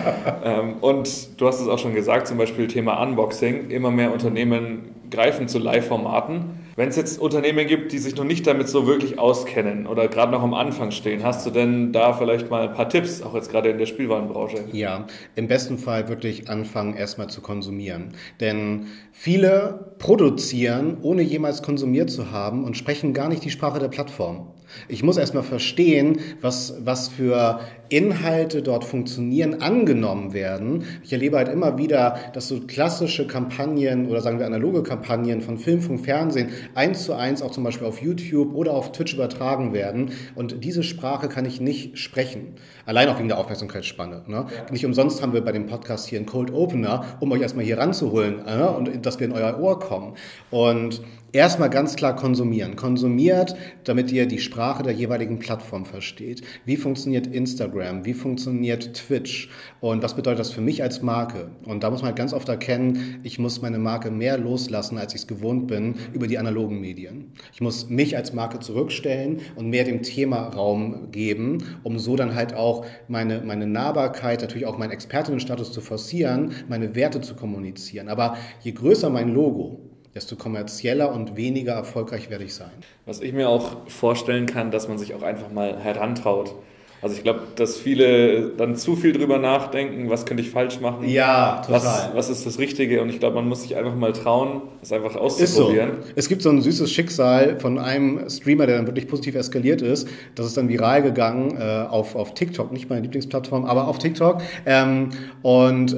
Ähm, 0.42 0.76
und 0.80 1.38
du 1.38 1.46
hast 1.46 1.60
es 1.60 1.68
auch 1.68 1.78
schon 1.78 1.94
gesagt, 1.94 2.26
zum 2.26 2.38
Beispiel 2.38 2.66
Thema 2.66 3.02
Unboxing. 3.02 3.68
Immer 3.68 3.90
mehr 3.90 4.10
Unternehmen 4.10 4.94
greifen 5.10 5.48
zu 5.48 5.58
Live-Formaten. 5.58 6.59
Wenn 6.76 6.88
es 6.88 6.96
jetzt 6.96 7.20
Unternehmen 7.20 7.66
gibt, 7.66 7.92
die 7.92 7.98
sich 7.98 8.16
noch 8.16 8.24
nicht 8.24 8.46
damit 8.46 8.68
so 8.68 8.86
wirklich 8.86 9.18
auskennen 9.18 9.86
oder 9.86 10.08
gerade 10.08 10.32
noch 10.32 10.42
am 10.42 10.54
Anfang 10.54 10.90
stehen, 10.90 11.22
hast 11.24 11.46
du 11.46 11.50
denn 11.50 11.92
da 11.92 12.12
vielleicht 12.12 12.50
mal 12.50 12.68
ein 12.68 12.74
paar 12.74 12.88
Tipps, 12.88 13.22
auch 13.22 13.34
jetzt 13.34 13.50
gerade 13.50 13.70
in 13.70 13.78
der 13.78 13.86
Spielwarenbranche? 13.86 14.64
Ja, 14.72 15.06
im 15.34 15.48
besten 15.48 15.78
Fall 15.78 16.08
wirklich 16.08 16.48
anfangen, 16.48 16.94
erstmal 16.94 17.28
zu 17.28 17.40
konsumieren. 17.40 18.14
Denn 18.40 18.86
viele 19.12 19.94
produzieren, 19.98 20.98
ohne 21.02 21.22
jemals 21.22 21.62
konsumiert 21.62 22.10
zu 22.10 22.30
haben 22.30 22.64
und 22.64 22.76
sprechen 22.76 23.14
gar 23.14 23.28
nicht 23.28 23.44
die 23.44 23.50
Sprache 23.50 23.78
der 23.78 23.88
Plattform. 23.88 24.48
Ich 24.88 25.02
muss 25.02 25.16
erstmal 25.16 25.42
verstehen, 25.42 26.20
was, 26.40 26.74
was 26.84 27.08
für 27.08 27.60
Inhalte 27.90 28.62
dort 28.62 28.84
funktionieren, 28.84 29.60
angenommen 29.60 30.32
werden. 30.32 30.84
Ich 31.02 31.12
erlebe 31.12 31.36
halt 31.36 31.48
immer 31.48 31.76
wieder, 31.76 32.16
dass 32.32 32.48
so 32.48 32.60
klassische 32.60 33.26
Kampagnen 33.26 34.06
oder 34.08 34.20
sagen 34.20 34.38
wir 34.38 34.46
analoge 34.46 34.82
Kampagnen 34.82 35.40
von 35.42 35.58
Film, 35.58 35.82
Funk, 35.82 36.04
Fernsehen 36.04 36.50
eins 36.74 37.04
zu 37.04 37.14
eins 37.14 37.42
auch 37.42 37.50
zum 37.50 37.64
Beispiel 37.64 37.86
auf 37.86 38.00
YouTube 38.00 38.54
oder 38.54 38.72
auf 38.72 38.92
Twitch 38.92 39.14
übertragen 39.14 39.72
werden. 39.72 40.12
Und 40.36 40.64
diese 40.64 40.84
Sprache 40.84 41.28
kann 41.28 41.44
ich 41.44 41.60
nicht 41.60 41.98
sprechen. 41.98 42.54
Allein 42.86 43.08
auch 43.08 43.18
wegen 43.18 43.28
der 43.28 43.38
Aufmerksamkeitsspanne. 43.38 44.22
Ne? 44.28 44.36
Ja. 44.36 44.46
Nicht 44.70 44.86
umsonst 44.86 45.20
haben 45.20 45.32
wir 45.32 45.40
bei 45.40 45.52
dem 45.52 45.66
Podcast 45.66 46.08
hier 46.08 46.18
einen 46.18 46.26
Cold 46.26 46.52
Opener, 46.52 47.04
um 47.18 47.32
euch 47.32 47.40
erstmal 47.40 47.64
hier 47.64 47.78
ranzuholen 47.78 48.42
äh, 48.46 48.62
und 48.62 49.04
dass 49.04 49.18
wir 49.18 49.26
in 49.26 49.32
euer 49.32 49.58
Ohr 49.58 49.80
kommen. 49.80 50.14
Und 50.50 51.02
Erstmal 51.32 51.70
ganz 51.70 51.94
klar 51.94 52.16
konsumieren. 52.16 52.74
Konsumiert, 52.74 53.54
damit 53.84 54.10
ihr 54.10 54.26
die 54.26 54.40
Sprache 54.40 54.82
der 54.82 54.94
jeweiligen 54.94 55.38
Plattform 55.38 55.84
versteht. 55.84 56.42
Wie 56.64 56.76
funktioniert 56.76 57.28
Instagram? 57.28 58.04
Wie 58.04 58.14
funktioniert 58.14 58.94
Twitch? 58.94 59.48
Und 59.80 60.02
was 60.02 60.16
bedeutet 60.16 60.40
das 60.40 60.50
für 60.50 60.60
mich 60.60 60.82
als 60.82 61.02
Marke? 61.02 61.52
Und 61.66 61.84
da 61.84 61.90
muss 61.90 62.00
man 62.00 62.08
halt 62.08 62.16
ganz 62.16 62.32
oft 62.32 62.48
erkennen, 62.48 63.20
ich 63.22 63.38
muss 63.38 63.62
meine 63.62 63.78
Marke 63.78 64.10
mehr 64.10 64.38
loslassen, 64.38 64.98
als 64.98 65.14
ich 65.14 65.20
es 65.20 65.26
gewohnt 65.28 65.68
bin, 65.68 65.94
über 66.12 66.26
die 66.26 66.36
analogen 66.36 66.80
Medien. 66.80 67.32
Ich 67.52 67.60
muss 67.60 67.88
mich 67.88 68.16
als 68.16 68.32
Marke 68.32 68.58
zurückstellen 68.58 69.38
und 69.54 69.70
mehr 69.70 69.84
dem 69.84 70.02
Thema 70.02 70.48
Raum 70.48 71.12
geben, 71.12 71.58
um 71.84 72.00
so 72.00 72.16
dann 72.16 72.34
halt 72.34 72.54
auch 72.54 72.84
meine, 73.06 73.40
meine 73.42 73.68
Nahbarkeit, 73.68 74.40
natürlich 74.40 74.66
auch 74.66 74.78
meinen 74.78 74.90
Expertinnenstatus 74.90 75.70
zu 75.70 75.80
forcieren, 75.80 76.50
meine 76.68 76.96
Werte 76.96 77.20
zu 77.20 77.36
kommunizieren. 77.36 78.08
Aber 78.08 78.36
je 78.62 78.72
größer 78.72 79.10
mein 79.10 79.28
Logo, 79.28 79.89
desto 80.14 80.36
kommerzieller 80.36 81.12
und 81.12 81.36
weniger 81.36 81.72
erfolgreich 81.72 82.30
werde 82.30 82.44
ich 82.44 82.54
sein. 82.54 82.70
Was 83.06 83.20
ich 83.20 83.32
mir 83.32 83.48
auch 83.48 83.88
vorstellen 83.88 84.46
kann, 84.46 84.70
dass 84.70 84.88
man 84.88 84.98
sich 84.98 85.14
auch 85.14 85.22
einfach 85.22 85.50
mal 85.50 85.78
herantraut. 85.78 86.54
Also 87.02 87.16
ich 87.16 87.22
glaube, 87.22 87.40
dass 87.56 87.76
viele 87.76 88.50
dann 88.50 88.76
zu 88.76 88.94
viel 88.94 89.12
drüber 89.12 89.38
nachdenken, 89.38 90.10
was 90.10 90.26
könnte 90.26 90.42
ich 90.42 90.50
falsch 90.50 90.80
machen? 90.80 91.08
Ja, 91.08 91.62
total. 91.64 91.80
Was, 91.80 92.10
was 92.14 92.30
ist 92.30 92.46
das 92.46 92.58
Richtige? 92.58 93.00
Und 93.00 93.08
ich 93.08 93.20
glaube, 93.20 93.36
man 93.36 93.48
muss 93.48 93.62
sich 93.62 93.76
einfach 93.76 93.94
mal 93.94 94.12
trauen, 94.12 94.62
es 94.82 94.92
einfach 94.92 95.16
auszuprobieren. 95.16 95.90
So. 96.02 96.12
Es 96.16 96.28
gibt 96.28 96.42
so 96.42 96.50
ein 96.50 96.60
süßes 96.60 96.90
Schicksal 96.92 97.58
von 97.58 97.78
einem 97.78 98.28
Streamer, 98.28 98.66
der 98.66 98.76
dann 98.76 98.86
wirklich 98.86 99.08
positiv 99.08 99.34
eskaliert 99.34 99.80
ist. 99.80 100.08
Das 100.34 100.46
ist 100.46 100.56
dann 100.56 100.68
viral 100.68 101.02
gegangen 101.02 101.56
äh, 101.58 101.86
auf, 101.88 102.14
auf 102.16 102.34
TikTok, 102.34 102.70
nicht 102.72 102.90
meine 102.90 103.02
Lieblingsplattform, 103.02 103.64
aber 103.64 103.88
auf 103.88 103.98
TikTok. 103.98 104.42
Ähm, 104.66 105.10
und 105.42 105.96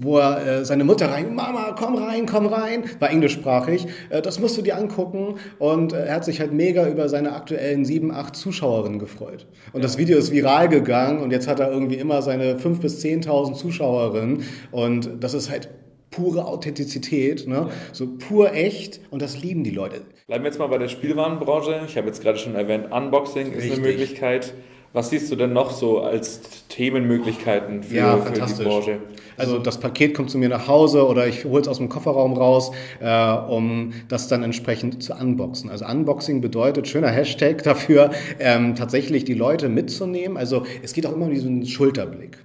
wo 0.00 0.18
er 0.18 0.46
äh, 0.46 0.64
seine 0.64 0.84
Mutter 0.84 1.10
rein, 1.10 1.34
Mama, 1.34 1.74
komm 1.78 1.96
rein, 1.96 2.24
komm 2.26 2.46
rein, 2.46 2.84
war 3.00 3.10
englischsprachig. 3.10 3.86
Äh, 4.10 4.22
das 4.22 4.38
musst 4.38 4.56
du 4.56 4.62
dir 4.62 4.76
angucken. 4.76 5.34
Und 5.58 5.92
äh, 5.92 6.06
er 6.06 6.14
hat 6.16 6.24
sich 6.24 6.40
halt 6.40 6.52
mega 6.52 6.88
über 6.88 7.08
seine 7.08 7.32
aktuellen 7.32 7.84
sieben, 7.84 8.12
acht 8.12 8.36
Zuschauerinnen 8.36 8.98
gefreut. 8.98 9.46
Und 9.72 9.80
ja. 9.80 9.82
das 9.82 9.98
Video 9.98 10.16
ist 10.16 10.32
viral 10.38 10.68
gegangen 10.68 11.20
und 11.20 11.30
jetzt 11.30 11.48
hat 11.48 11.60
er 11.60 11.70
irgendwie 11.70 11.96
immer 11.96 12.22
seine 12.22 12.54
5.000 12.54 12.80
bis 12.80 13.04
10.000 13.04 13.54
Zuschauerinnen 13.54 14.44
und 14.70 15.10
das 15.20 15.34
ist 15.34 15.50
halt 15.50 15.68
pure 16.10 16.46
Authentizität, 16.46 17.46
ne? 17.46 17.54
Ja. 17.54 17.70
so 17.92 18.06
pur 18.18 18.52
echt 18.54 19.00
und 19.10 19.22
das 19.22 19.40
lieben 19.40 19.62
die 19.64 19.70
Leute. 19.70 20.02
Bleiben 20.26 20.44
wir 20.44 20.50
jetzt 20.50 20.58
mal 20.58 20.66
bei 20.66 20.78
der 20.78 20.88
Spielwarenbranche. 20.88 21.82
Ich 21.86 21.96
habe 21.96 22.06
jetzt 22.06 22.22
gerade 22.22 22.38
schon 22.38 22.54
erwähnt, 22.54 22.90
Unboxing 22.90 23.52
ist 23.52 23.70
eine 23.70 23.80
Möglichkeit. 23.80 24.54
Was 24.92 25.10
siehst 25.10 25.30
du 25.30 25.36
denn 25.36 25.52
noch 25.52 25.70
so 25.70 26.00
als 26.00 26.40
Themenmöglichkeiten 26.68 27.82
für, 27.82 27.96
ja, 27.96 28.16
für 28.16 28.32
die 28.32 28.62
Branche? 28.62 28.98
Also 29.36 29.58
das 29.58 29.78
Paket 29.78 30.14
kommt 30.14 30.30
zu 30.30 30.38
mir 30.38 30.48
nach 30.48 30.66
Hause 30.66 31.06
oder 31.06 31.26
ich 31.26 31.44
hole 31.44 31.60
es 31.60 31.68
aus 31.68 31.78
dem 31.78 31.88
Kofferraum 31.88 32.32
raus, 32.32 32.72
äh, 33.00 33.32
um 33.32 33.92
das 34.08 34.28
dann 34.28 34.42
entsprechend 34.42 35.02
zu 35.02 35.14
unboxen. 35.14 35.70
Also 35.70 35.86
Unboxing 35.86 36.40
bedeutet, 36.40 36.88
schöner 36.88 37.08
Hashtag 37.08 37.62
dafür, 37.62 38.10
ähm, 38.40 38.74
tatsächlich 38.74 39.24
die 39.24 39.34
Leute 39.34 39.68
mitzunehmen. 39.68 40.36
Also 40.36 40.64
es 40.82 40.92
geht 40.92 41.06
auch 41.06 41.12
immer 41.12 41.26
um 41.26 41.32
diesen 41.32 41.66
Schulterblick. 41.66 42.38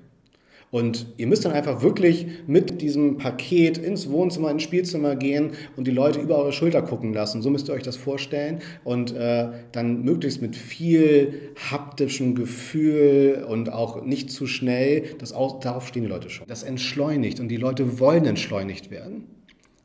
Und 0.74 1.06
ihr 1.18 1.28
müsst 1.28 1.46
dann 1.46 1.52
einfach 1.52 1.84
wirklich 1.84 2.26
mit 2.48 2.82
diesem 2.82 3.18
Paket 3.18 3.78
ins 3.78 4.10
Wohnzimmer, 4.10 4.50
ins 4.50 4.64
Spielzimmer 4.64 5.16
gehen 5.16 5.52
und 5.78 5.86
die 5.86 5.92
Leute 5.92 6.20
über 6.20 6.40
eure 6.40 6.52
Schulter 6.52 6.82
gucken 6.82 7.14
lassen. 7.14 7.44
So 7.44 7.52
müsst 7.52 7.70
ihr 7.70 7.74
euch 7.76 7.84
das 7.84 7.96
vorstellen. 7.96 8.60
Und 8.84 9.16
äh, 9.16 9.50
dann 9.72 10.02
möglichst 10.02 10.42
mit 10.42 10.56
viel 10.56 11.52
haptischem 11.70 12.34
Gefühl 12.34 13.46
und 13.48 13.72
auch 13.72 14.04
nicht 14.04 14.32
zu 14.32 14.48
schnell. 14.48 15.04
Das 15.20 15.32
auch, 15.32 15.60
darauf 15.60 15.88
stehen 15.88 16.02
die 16.02 16.10
Leute 16.10 16.32
schon. 16.32 16.48
Das 16.48 16.64
entschleunigt 16.64 17.40
und 17.40 17.50
die 17.50 17.58
Leute 17.58 18.00
wollen 18.00 18.26
entschleunigt 18.26 18.90
werden. 18.90 19.26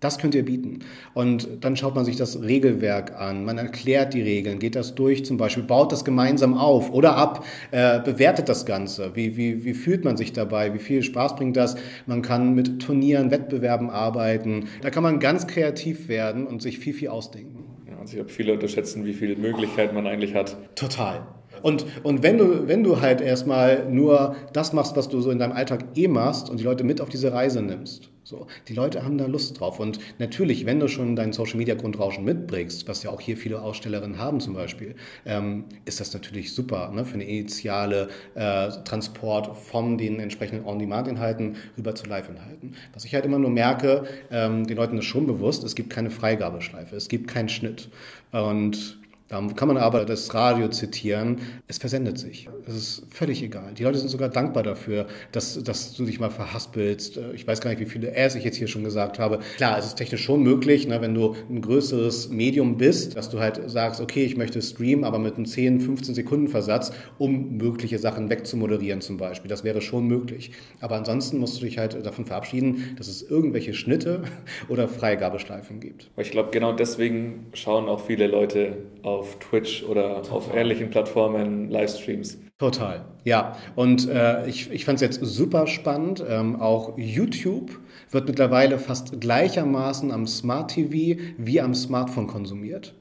Das 0.00 0.18
könnt 0.18 0.36
ihr 0.36 0.44
bieten. 0.44 0.80
Und 1.12 1.48
dann 1.60 1.76
schaut 1.76 1.96
man 1.96 2.04
sich 2.04 2.14
das 2.14 2.40
Regelwerk 2.40 3.20
an, 3.20 3.44
man 3.44 3.58
erklärt 3.58 4.14
die 4.14 4.22
Regeln, 4.22 4.60
geht 4.60 4.76
das 4.76 4.94
durch 4.94 5.24
zum 5.24 5.38
Beispiel, 5.38 5.64
baut 5.64 5.90
das 5.90 6.04
gemeinsam 6.04 6.54
auf 6.54 6.92
oder 6.92 7.16
ab, 7.16 7.44
äh, 7.72 8.00
bewertet 8.00 8.48
das 8.48 8.64
Ganze. 8.64 9.16
Wie, 9.16 9.36
wie, 9.36 9.64
wie 9.64 9.74
fühlt 9.74 10.04
man 10.04 10.16
sich 10.16 10.32
dabei? 10.32 10.72
Wie 10.72 10.78
viel 10.78 11.02
Spaß 11.02 11.34
bringt 11.34 11.56
das? 11.56 11.76
Man 12.06 12.22
kann 12.22 12.54
mit 12.54 12.80
Turnieren, 12.80 13.32
Wettbewerben 13.32 13.90
arbeiten. 13.90 14.68
Da 14.82 14.90
kann 14.90 15.02
man 15.02 15.18
ganz 15.18 15.48
kreativ 15.48 16.08
werden 16.08 16.46
und 16.46 16.62
sich 16.62 16.78
viel, 16.78 16.94
viel 16.94 17.08
ausdenken. 17.08 17.64
Ja, 17.88 17.98
also 17.98 18.12
ich 18.12 18.16
glaube, 18.18 18.30
viele 18.30 18.52
unterschätzen, 18.52 19.04
wie 19.04 19.14
viele 19.14 19.34
Möglichkeiten 19.34 19.96
man 19.96 20.06
eigentlich 20.06 20.34
hat. 20.34 20.56
Total. 20.76 21.26
Und, 21.62 21.86
und 22.02 22.22
wenn, 22.22 22.38
du, 22.38 22.68
wenn 22.68 22.84
du 22.84 23.00
halt 23.00 23.20
erstmal 23.20 23.88
nur 23.88 24.36
das 24.52 24.72
machst, 24.72 24.96
was 24.96 25.08
du 25.08 25.20
so 25.20 25.30
in 25.30 25.38
deinem 25.38 25.52
Alltag 25.52 25.84
eh 25.94 26.08
machst 26.08 26.50
und 26.50 26.60
die 26.60 26.64
Leute 26.64 26.84
mit 26.84 27.00
auf 27.00 27.08
diese 27.08 27.32
Reise 27.32 27.62
nimmst, 27.62 28.10
so, 28.28 28.46
die 28.68 28.74
Leute 28.74 29.04
haben 29.04 29.16
da 29.16 29.24
Lust 29.24 29.58
drauf. 29.58 29.80
Und 29.80 30.00
natürlich, 30.18 30.66
wenn 30.66 30.78
du 30.80 30.88
schon 30.88 31.16
deinen 31.16 31.32
Social 31.32 31.56
Media 31.56 31.74
Grundrauschen 31.74 32.24
mitbringst, 32.24 32.86
was 32.86 33.02
ja 33.02 33.08
auch 33.08 33.22
hier 33.22 33.38
viele 33.38 33.62
Ausstellerinnen 33.62 34.18
haben 34.18 34.38
zum 34.40 34.52
Beispiel, 34.52 34.96
ähm, 35.24 35.64
ist 35.86 35.98
das 35.98 36.12
natürlich 36.12 36.52
super 36.52 36.90
ne, 36.92 37.06
für 37.06 37.14
eine 37.14 37.24
initiale 37.24 38.08
äh, 38.34 38.68
Transport 38.84 39.56
von 39.56 39.96
den 39.96 40.20
entsprechenden 40.20 40.66
On-Demand-Inhalten 40.66 41.56
rüber 41.78 41.94
zu 41.94 42.04
Live-Inhalten. 42.06 42.74
Was 42.92 43.06
ich 43.06 43.14
halt 43.14 43.24
immer 43.24 43.38
nur 43.38 43.48
merke, 43.48 44.04
ähm, 44.30 44.66
den 44.66 44.76
Leuten 44.76 44.98
ist 44.98 45.06
schon 45.06 45.26
bewusst, 45.26 45.64
es 45.64 45.74
gibt 45.74 45.88
keine 45.88 46.10
Freigabeschleife, 46.10 46.96
es 46.96 47.08
gibt 47.08 47.28
keinen 47.28 47.48
Schnitt. 47.48 47.88
Und 48.30 48.97
da 49.28 49.46
kann 49.54 49.68
man 49.68 49.76
aber 49.76 50.06
das 50.06 50.32
Radio 50.32 50.68
zitieren. 50.68 51.36
Es 51.66 51.76
versendet 51.76 52.18
sich. 52.18 52.48
Es 52.66 52.74
ist 52.74 53.02
völlig 53.10 53.42
egal. 53.42 53.74
Die 53.74 53.82
Leute 53.82 53.98
sind 53.98 54.08
sogar 54.08 54.30
dankbar 54.30 54.62
dafür, 54.62 55.06
dass, 55.32 55.62
dass 55.62 55.94
du 55.94 56.06
dich 56.06 56.18
mal 56.18 56.30
verhaspelst. 56.30 57.20
Ich 57.34 57.46
weiß 57.46 57.60
gar 57.60 57.68
nicht, 57.70 57.80
wie 57.80 57.86
viele 57.86 58.14
Äs 58.14 58.34
ich 58.36 58.44
jetzt 58.44 58.56
hier 58.56 58.68
schon 58.68 58.84
gesagt 58.84 59.18
habe. 59.18 59.40
Klar, 59.58 59.78
es 59.78 59.84
ist 59.84 59.96
technisch 59.96 60.24
schon 60.24 60.42
möglich, 60.42 60.88
ne, 60.88 61.02
wenn 61.02 61.14
du 61.14 61.36
ein 61.50 61.60
größeres 61.60 62.30
Medium 62.30 62.78
bist, 62.78 63.16
dass 63.16 63.28
du 63.28 63.38
halt 63.38 63.60
sagst, 63.68 64.00
okay, 64.00 64.24
ich 64.24 64.38
möchte 64.38 64.62
streamen, 64.62 65.04
aber 65.04 65.18
mit 65.18 65.36
einem 65.36 65.44
10, 65.44 65.82
15 65.82 66.14
Sekunden 66.14 66.48
Versatz, 66.48 66.90
um 67.18 67.58
mögliche 67.58 67.98
Sachen 67.98 68.30
wegzumoderieren 68.30 69.02
zum 69.02 69.18
Beispiel. 69.18 69.50
Das 69.50 69.62
wäre 69.62 69.82
schon 69.82 70.06
möglich. 70.06 70.52
Aber 70.80 70.96
ansonsten 70.96 71.36
musst 71.36 71.60
du 71.60 71.66
dich 71.66 71.76
halt 71.76 72.06
davon 72.06 72.24
verabschieden, 72.24 72.94
dass 72.96 73.08
es 73.08 73.20
irgendwelche 73.22 73.74
Schnitte 73.74 74.22
oder 74.68 74.88
Freigabeschleifen 74.88 75.80
gibt. 75.80 76.10
Ich 76.16 76.30
glaube, 76.30 76.48
genau 76.50 76.72
deswegen 76.72 77.46
schauen 77.52 77.88
auch 77.88 78.00
viele 78.06 78.26
Leute 78.26 78.78
auf 79.02 79.17
auf 79.18 79.38
Twitch 79.38 79.82
oder 79.84 80.22
Total. 80.22 80.32
auf 80.36 80.54
ähnlichen 80.54 80.90
Plattformen 80.90 81.70
Livestreams. 81.70 82.38
Total, 82.58 83.04
ja. 83.24 83.56
Und 83.76 84.08
äh, 84.08 84.46
ich, 84.48 84.70
ich 84.70 84.84
fand 84.84 84.96
es 84.96 85.02
jetzt 85.02 85.20
super 85.22 85.66
spannend. 85.66 86.24
Ähm, 86.28 86.60
auch 86.60 86.96
YouTube 86.96 87.78
wird 88.10 88.26
mittlerweile 88.26 88.78
fast 88.78 89.20
gleichermaßen 89.20 90.10
am 90.10 90.26
Smart 90.26 90.72
TV 90.72 91.20
wie 91.36 91.60
am 91.60 91.74
Smartphone 91.74 92.26
konsumiert. 92.26 92.94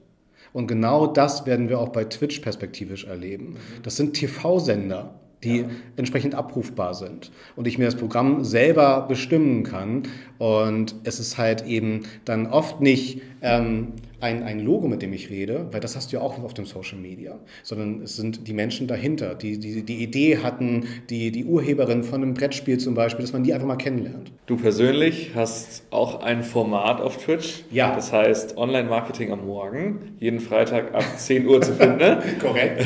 Und 0.53 0.67
genau 0.67 1.07
das 1.07 1.45
werden 1.45 1.69
wir 1.69 1.79
auch 1.79 1.89
bei 1.89 2.03
Twitch 2.05 2.39
perspektivisch 2.39 3.05
erleben. 3.05 3.57
Das 3.83 3.95
sind 3.95 4.13
TV-Sender 4.13 5.13
die 5.43 5.59
ja. 5.59 5.65
entsprechend 5.95 6.35
abrufbar 6.35 6.93
sind 6.93 7.31
und 7.55 7.67
ich 7.67 7.77
mir 7.77 7.85
das 7.85 7.95
Programm 7.95 8.43
selber 8.43 9.05
bestimmen 9.07 9.63
kann. 9.63 10.03
Und 10.39 10.95
es 11.03 11.19
ist 11.19 11.37
halt 11.37 11.65
eben 11.65 12.03
dann 12.25 12.47
oft 12.47 12.81
nicht 12.81 13.21
ähm, 13.41 13.93
ein, 14.19 14.43
ein 14.43 14.59
Logo, 14.59 14.87
mit 14.87 15.01
dem 15.01 15.13
ich 15.13 15.29
rede, 15.29 15.67
weil 15.71 15.79
das 15.79 15.95
hast 15.95 16.11
du 16.11 16.17
ja 16.17 16.23
auch 16.23 16.41
auf 16.43 16.53
dem 16.53 16.65
Social 16.65 16.97
Media, 16.97 17.37
sondern 17.61 18.01
es 18.01 18.15
sind 18.15 18.47
die 18.47 18.53
Menschen 18.53 18.87
dahinter, 18.87 19.35
die 19.35 19.59
die, 19.59 19.83
die 19.83 20.01
Idee 20.01 20.39
hatten, 20.39 20.85
die, 21.09 21.31
die 21.31 21.45
Urheberin 21.45 22.03
von 22.03 22.23
einem 22.23 22.33
Brettspiel 22.33 22.79
zum 22.79 22.95
Beispiel, 22.95 23.23
dass 23.23 23.33
man 23.33 23.43
die 23.43 23.53
einfach 23.53 23.67
mal 23.67 23.75
kennenlernt. 23.75 24.31
Du 24.47 24.57
persönlich 24.57 25.31
hast 25.35 25.85
auch 25.91 26.21
ein 26.23 26.43
Format 26.43 26.99
auf 26.99 27.17
Twitch. 27.17 27.63
Ja. 27.71 27.93
Das 27.93 28.11
heißt 28.11 28.57
Online-Marketing 28.57 29.31
am 29.31 29.45
Morgen, 29.45 30.15
jeden 30.19 30.39
Freitag 30.39 30.95
ab 30.95 31.05
10 31.17 31.45
Uhr 31.45 31.61
zu 31.61 31.73
finden. 31.73 32.17
Korrekt. 32.41 32.85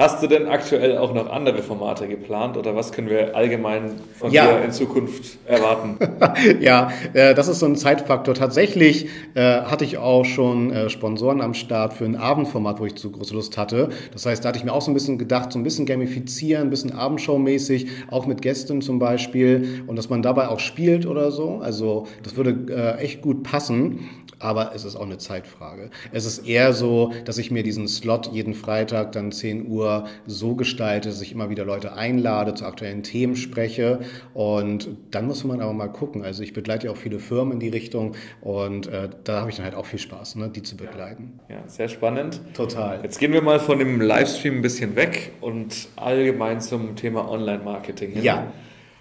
Hast 0.00 0.22
du 0.22 0.28
denn 0.28 0.46
aktuell 0.46 0.96
auch 0.96 1.12
noch 1.12 1.28
andere 1.28 1.58
Formate 1.58 2.08
geplant 2.08 2.56
oder 2.56 2.74
was 2.74 2.90
können 2.90 3.10
wir 3.10 3.36
allgemein 3.36 4.00
von 4.18 4.32
ja. 4.32 4.46
dir 4.46 4.64
in 4.64 4.72
Zukunft 4.72 5.36
erwarten? 5.46 5.98
ja, 6.60 6.90
äh, 7.12 7.34
das 7.34 7.48
ist 7.48 7.58
so 7.58 7.66
ein 7.66 7.76
Zeitfaktor. 7.76 8.32
Tatsächlich 8.32 9.10
äh, 9.34 9.60
hatte 9.60 9.84
ich 9.84 9.98
auch 9.98 10.24
schon 10.24 10.72
äh, 10.72 10.88
Sponsoren 10.88 11.42
am 11.42 11.52
Start 11.52 11.92
für 11.92 12.06
ein 12.06 12.16
Abendformat, 12.16 12.80
wo 12.80 12.86
ich 12.86 12.94
zu 12.94 13.12
große 13.12 13.34
Lust 13.34 13.58
hatte. 13.58 13.90
Das 14.10 14.24
heißt, 14.24 14.42
da 14.42 14.48
hatte 14.48 14.58
ich 14.58 14.64
mir 14.64 14.72
auch 14.72 14.80
so 14.80 14.90
ein 14.90 14.94
bisschen 14.94 15.18
gedacht, 15.18 15.52
so 15.52 15.58
ein 15.58 15.64
bisschen 15.64 15.84
gamifizieren, 15.84 16.68
ein 16.68 16.70
bisschen 16.70 16.94
Abendshow-mäßig, 16.94 17.88
auch 18.10 18.24
mit 18.24 18.40
Gästen 18.40 18.80
zum 18.80 18.98
Beispiel 18.98 19.84
und 19.86 19.96
dass 19.96 20.08
man 20.08 20.22
dabei 20.22 20.48
auch 20.48 20.60
spielt 20.60 21.04
oder 21.04 21.30
so. 21.30 21.58
Also 21.62 22.06
das 22.22 22.36
würde 22.36 22.72
äh, 22.74 23.02
echt 23.02 23.20
gut 23.20 23.42
passen 23.42 24.08
aber 24.40 24.74
es 24.74 24.84
ist 24.84 24.96
auch 24.96 25.04
eine 25.04 25.18
Zeitfrage. 25.18 25.90
Es 26.12 26.24
ist 26.24 26.46
eher 26.46 26.72
so, 26.72 27.12
dass 27.24 27.38
ich 27.38 27.50
mir 27.50 27.62
diesen 27.62 27.86
Slot 27.86 28.32
jeden 28.32 28.54
Freitag 28.54 29.12
dann 29.12 29.30
10 29.30 29.68
Uhr 29.68 30.06
so 30.26 30.54
gestalte, 30.56 31.10
dass 31.10 31.20
ich 31.20 31.32
immer 31.32 31.50
wieder 31.50 31.64
Leute 31.64 31.92
einlade, 31.92 32.54
zu 32.54 32.64
aktuellen 32.64 33.02
Themen 33.02 33.36
spreche 33.36 34.00
und 34.34 34.88
dann 35.10 35.26
muss 35.26 35.44
man 35.44 35.60
aber 35.60 35.72
mal 35.72 35.88
gucken. 35.88 36.24
Also 36.24 36.42
ich 36.42 36.54
begleite 36.54 36.86
ja 36.86 36.92
auch 36.92 36.96
viele 36.96 37.18
Firmen 37.18 37.54
in 37.54 37.60
die 37.60 37.68
Richtung 37.68 38.16
und 38.40 38.86
äh, 38.88 39.10
da 39.24 39.40
habe 39.40 39.50
ich 39.50 39.56
dann 39.56 39.66
halt 39.66 39.74
auch 39.74 39.86
viel 39.86 39.98
Spaß, 39.98 40.36
ne, 40.36 40.48
die 40.48 40.62
zu 40.62 40.76
begleiten. 40.76 41.38
Ja, 41.48 41.62
sehr 41.66 41.88
spannend. 41.88 42.40
Total. 42.54 43.00
Jetzt 43.02 43.18
gehen 43.18 43.32
wir 43.32 43.42
mal 43.42 43.60
von 43.60 43.78
dem 43.78 44.00
Livestream 44.00 44.56
ein 44.56 44.62
bisschen 44.62 44.96
weg 44.96 45.32
und 45.40 45.88
allgemein 45.96 46.60
zum 46.60 46.96
Thema 46.96 47.30
Online-Marketing. 47.30 48.22
Ja. 48.22 48.52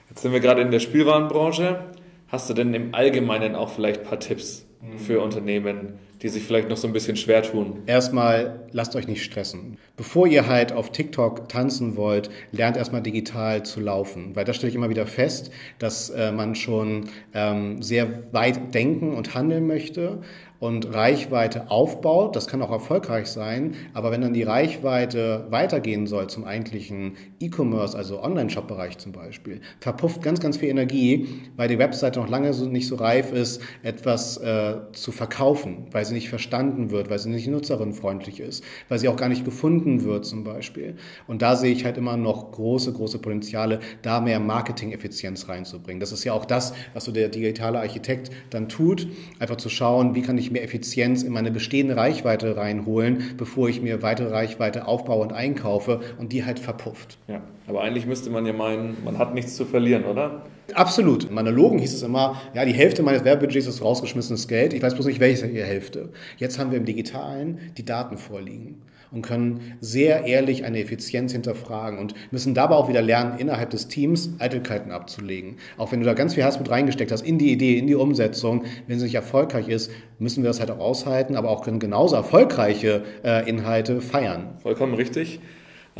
Jetzt 0.10 0.22
sind 0.22 0.34
wir 0.34 0.40
gerade 0.42 0.62
in 0.62 0.72
der 0.72 0.80
Spielwarenbranche. 0.80 1.80
Hast 2.28 2.50
du 2.50 2.54
denn 2.54 2.74
im 2.74 2.94
Allgemeinen 2.94 3.56
auch 3.56 3.70
vielleicht 3.70 4.02
ein 4.02 4.08
paar 4.08 4.20
Tipps 4.20 4.66
für 4.98 5.22
Unternehmen, 5.22 6.00
die 6.22 6.30
sich 6.30 6.44
vielleicht 6.44 6.70
noch 6.70 6.78
so 6.78 6.88
ein 6.88 6.94
bisschen 6.94 7.16
schwer 7.16 7.44
tun? 7.44 7.84
Erstmal 7.86 8.68
lasst 8.72 8.96
euch 8.96 9.08
nicht 9.08 9.24
stressen. 9.24 9.78
Bevor 9.96 10.28
ihr 10.28 10.48
halt 10.48 10.72
auf 10.72 10.92
TikTok 10.92 11.50
tanzen 11.50 11.96
wollt, 11.96 12.30
lernt 12.52 12.78
erstmal 12.78 13.02
digital 13.02 13.64
zu 13.64 13.80
laufen. 13.80 14.36
Weil 14.36 14.46
da 14.46 14.54
stelle 14.54 14.70
ich 14.70 14.76
immer 14.76 14.90
wieder 14.90 15.08
fest, 15.08 15.52
dass 15.80 16.10
äh, 16.10 16.32
man 16.32 16.56
schon 16.56 17.10
ähm, 17.34 17.82
sehr 17.82 18.34
weit 18.34 18.74
denken 18.74 19.14
und 19.14 19.34
handeln 19.34 19.68
möchte, 19.68 20.22
und 20.60 20.94
Reichweite 20.94 21.72
aufbaut. 21.72 22.36
Das 22.36 22.48
kann 22.48 22.62
auch 22.62 22.72
erfolgreich 22.72 23.28
sein, 23.28 23.76
aber 23.94 24.12
wenn 24.12 24.22
dann 24.22 24.34
die 24.34 24.44
Reichweite 24.44 25.48
weitergehen 25.50 26.06
soll 26.06 26.28
zum 26.28 26.44
eigentlichen 26.44 27.14
E-Commerce, 27.40 27.98
also 27.98 28.22
Online-Shop-Bereich 28.22 28.98
zum 28.98 29.12
Beispiel, 29.12 29.62
verpufft 29.80 30.22
ganz, 30.22 30.40
ganz 30.40 30.58
viel 30.58 30.70
Energie, 30.70 31.28
weil 31.56 31.70
die 31.70 31.80
Webseite 31.80 32.20
noch 32.20 32.30
lange 32.30 32.54
so, 32.54 32.66
nicht 32.66 32.88
so 32.88 32.96
reif 32.96 33.32
ist, 33.32 33.62
etwas 33.84 34.38
äh, 34.38 34.76
zu 34.92 35.12
verkaufen, 35.12 35.88
weil 35.92 36.06
sie 36.10 36.16
nicht 36.16 36.30
verstanden 36.30 36.92
wird, 36.92 37.10
weil 37.10 37.20
sie 37.20 37.30
nicht 37.30 37.48
nutzerinfreundlich 37.48 38.42
ist, 38.42 38.64
weil 38.90 39.00
sie 39.00 39.08
auch 39.08 39.16
gar 39.16 39.30
nicht 39.30 39.46
gefunden 39.46 40.04
wird 40.04 40.26
zum 40.26 40.44
Beispiel. 40.44 40.96
Und 41.28 41.42
da 41.42 41.56
sehe 41.56 41.72
ich 41.72 41.86
halt 41.86 41.98
immer 41.98 42.18
noch 42.18 42.52
große, 42.52 42.92
große 42.92 43.20
Potenziale, 43.20 43.80
da 44.02 44.20
mehr 44.20 44.40
Marketing-Effizienz 44.40 45.48
reinzubringen. 45.48 46.00
Das 46.00 46.12
ist 46.12 46.24
ja 46.24 46.34
auch 46.34 46.46
das, 46.46 46.74
was 46.94 47.06
so 47.06 47.12
der 47.12 47.30
digitale 47.30 47.80
Architekt 47.80 48.32
dann 48.50 48.68
tut, 48.68 49.08
einfach 49.40 49.58
zu 49.58 49.70
schauen, 49.70 50.16
wie 50.16 50.22
kann 50.22 50.38
ich 50.38 50.52
mehr 50.52 50.64
Effizienz 50.64 51.24
in 51.24 51.32
meine 51.32 51.52
bestehende 51.52 51.96
Reichweite 51.96 52.58
reinholen, 52.58 53.36
bevor 53.38 53.70
ich 53.70 53.82
mir 53.82 54.02
weitere 54.02 54.30
Reichweite 54.30 54.88
aufbaue 54.88 55.22
und 55.22 55.34
einkaufe 55.34 56.02
und 56.18 56.34
die 56.34 56.44
halt 56.44 56.60
verpufft. 56.60 57.18
Ja, 57.28 57.42
aber 57.70 57.82
eigentlich 57.82 58.06
müsste 58.08 58.30
man 58.32 58.46
ja 58.46 58.54
meinen, 58.54 58.98
man 59.06 59.18
hat 59.18 59.34
nichts 59.34 59.56
zu 59.56 59.64
verlieren, 59.64 60.06
oder? 60.06 60.42
Absolut. 60.74 61.26
In 61.26 61.36
Monologen 61.36 61.80
hieß 61.80 61.94
es 61.94 62.04
immer, 62.04 62.42
ja, 62.54 62.66
die 62.66 62.74
Hälfte 62.74 63.04
meines 63.04 63.24
Werbebudgets 63.24 63.68
ist 63.68 63.84
rausgeschmissenes 63.84 64.48
Geld. 64.48 64.74
Ich 64.74 64.82
weiß 64.82 64.96
bloß 64.96 65.06
nicht, 65.06 65.20
welche 65.20 65.46
Hälfte. 65.48 66.10
Jetzt 66.38 66.60
haben 66.60 66.72
wir 66.72 66.78
im 66.78 66.86
Digitalen 66.86 67.60
die 67.78 67.86
Daten 67.86 68.18
vorliegen 68.18 68.82
und 69.12 69.22
können 69.22 69.78
sehr 69.82 70.26
ehrlich 70.26 70.66
eine 70.66 70.80
Effizienz 70.80 71.32
hinterfragen 71.32 72.00
und 72.00 72.14
müssen 72.32 72.54
dabei 72.54 72.76
auch 72.76 72.90
wieder 72.90 73.02
lernen, 73.02 73.40
innerhalb 73.40 73.70
des 73.72 73.88
Teams 73.88 74.32
Eitelkeiten 74.40 74.92
abzulegen. 74.92 75.58
Auch 75.78 75.92
wenn 75.92 76.00
du 76.00 76.06
da 76.06 76.14
ganz 76.14 76.36
viel 76.36 76.44
Hass 76.44 76.60
mit 76.60 76.70
reingesteckt 76.70 77.12
hast 77.12 77.26
in 77.26 77.38
die 77.38 77.52
Idee, 77.52 77.78
in 77.78 77.88
die 77.88 77.96
Umsetzung, 77.96 78.66
wenn 78.88 79.00
sie 79.00 79.06
nicht 79.06 79.16
erfolgreich 79.16 79.68
ist, 79.68 79.92
müssen 80.20 80.44
wir 80.44 80.50
das 80.50 80.60
halt 80.60 80.72
auch 80.72 80.80
aushalten, 80.80 81.36
aber 81.36 81.50
auch 81.50 81.64
können 81.64 81.80
genauso 81.80 82.16
erfolgreiche 82.16 83.04
äh, 83.24 83.50
Inhalte 83.50 84.02
feiern. 84.02 84.58
Vollkommen 84.62 84.94
richtig. 84.94 85.40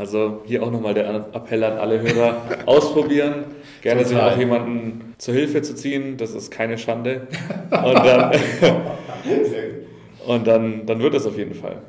Also 0.00 0.40
hier 0.46 0.62
auch 0.62 0.70
nochmal 0.70 0.94
der 0.94 1.14
Appell 1.34 1.62
an 1.62 1.76
alle 1.76 2.00
Hörer, 2.00 2.40
ausprobieren, 2.66 3.44
gerne 3.82 4.02
sich 4.06 4.16
auch 4.16 4.38
jemanden 4.38 5.14
zur 5.18 5.34
Hilfe 5.34 5.60
zu 5.60 5.74
ziehen, 5.74 6.16
das 6.16 6.32
ist 6.32 6.50
keine 6.50 6.78
Schande. 6.78 7.26
Und 7.70 7.96
dann, 7.96 8.32
und 10.26 10.46
dann, 10.46 10.86
dann 10.86 11.00
wird 11.00 11.12
es 11.12 11.26
auf 11.26 11.36
jeden 11.36 11.52
Fall. 11.52 11.82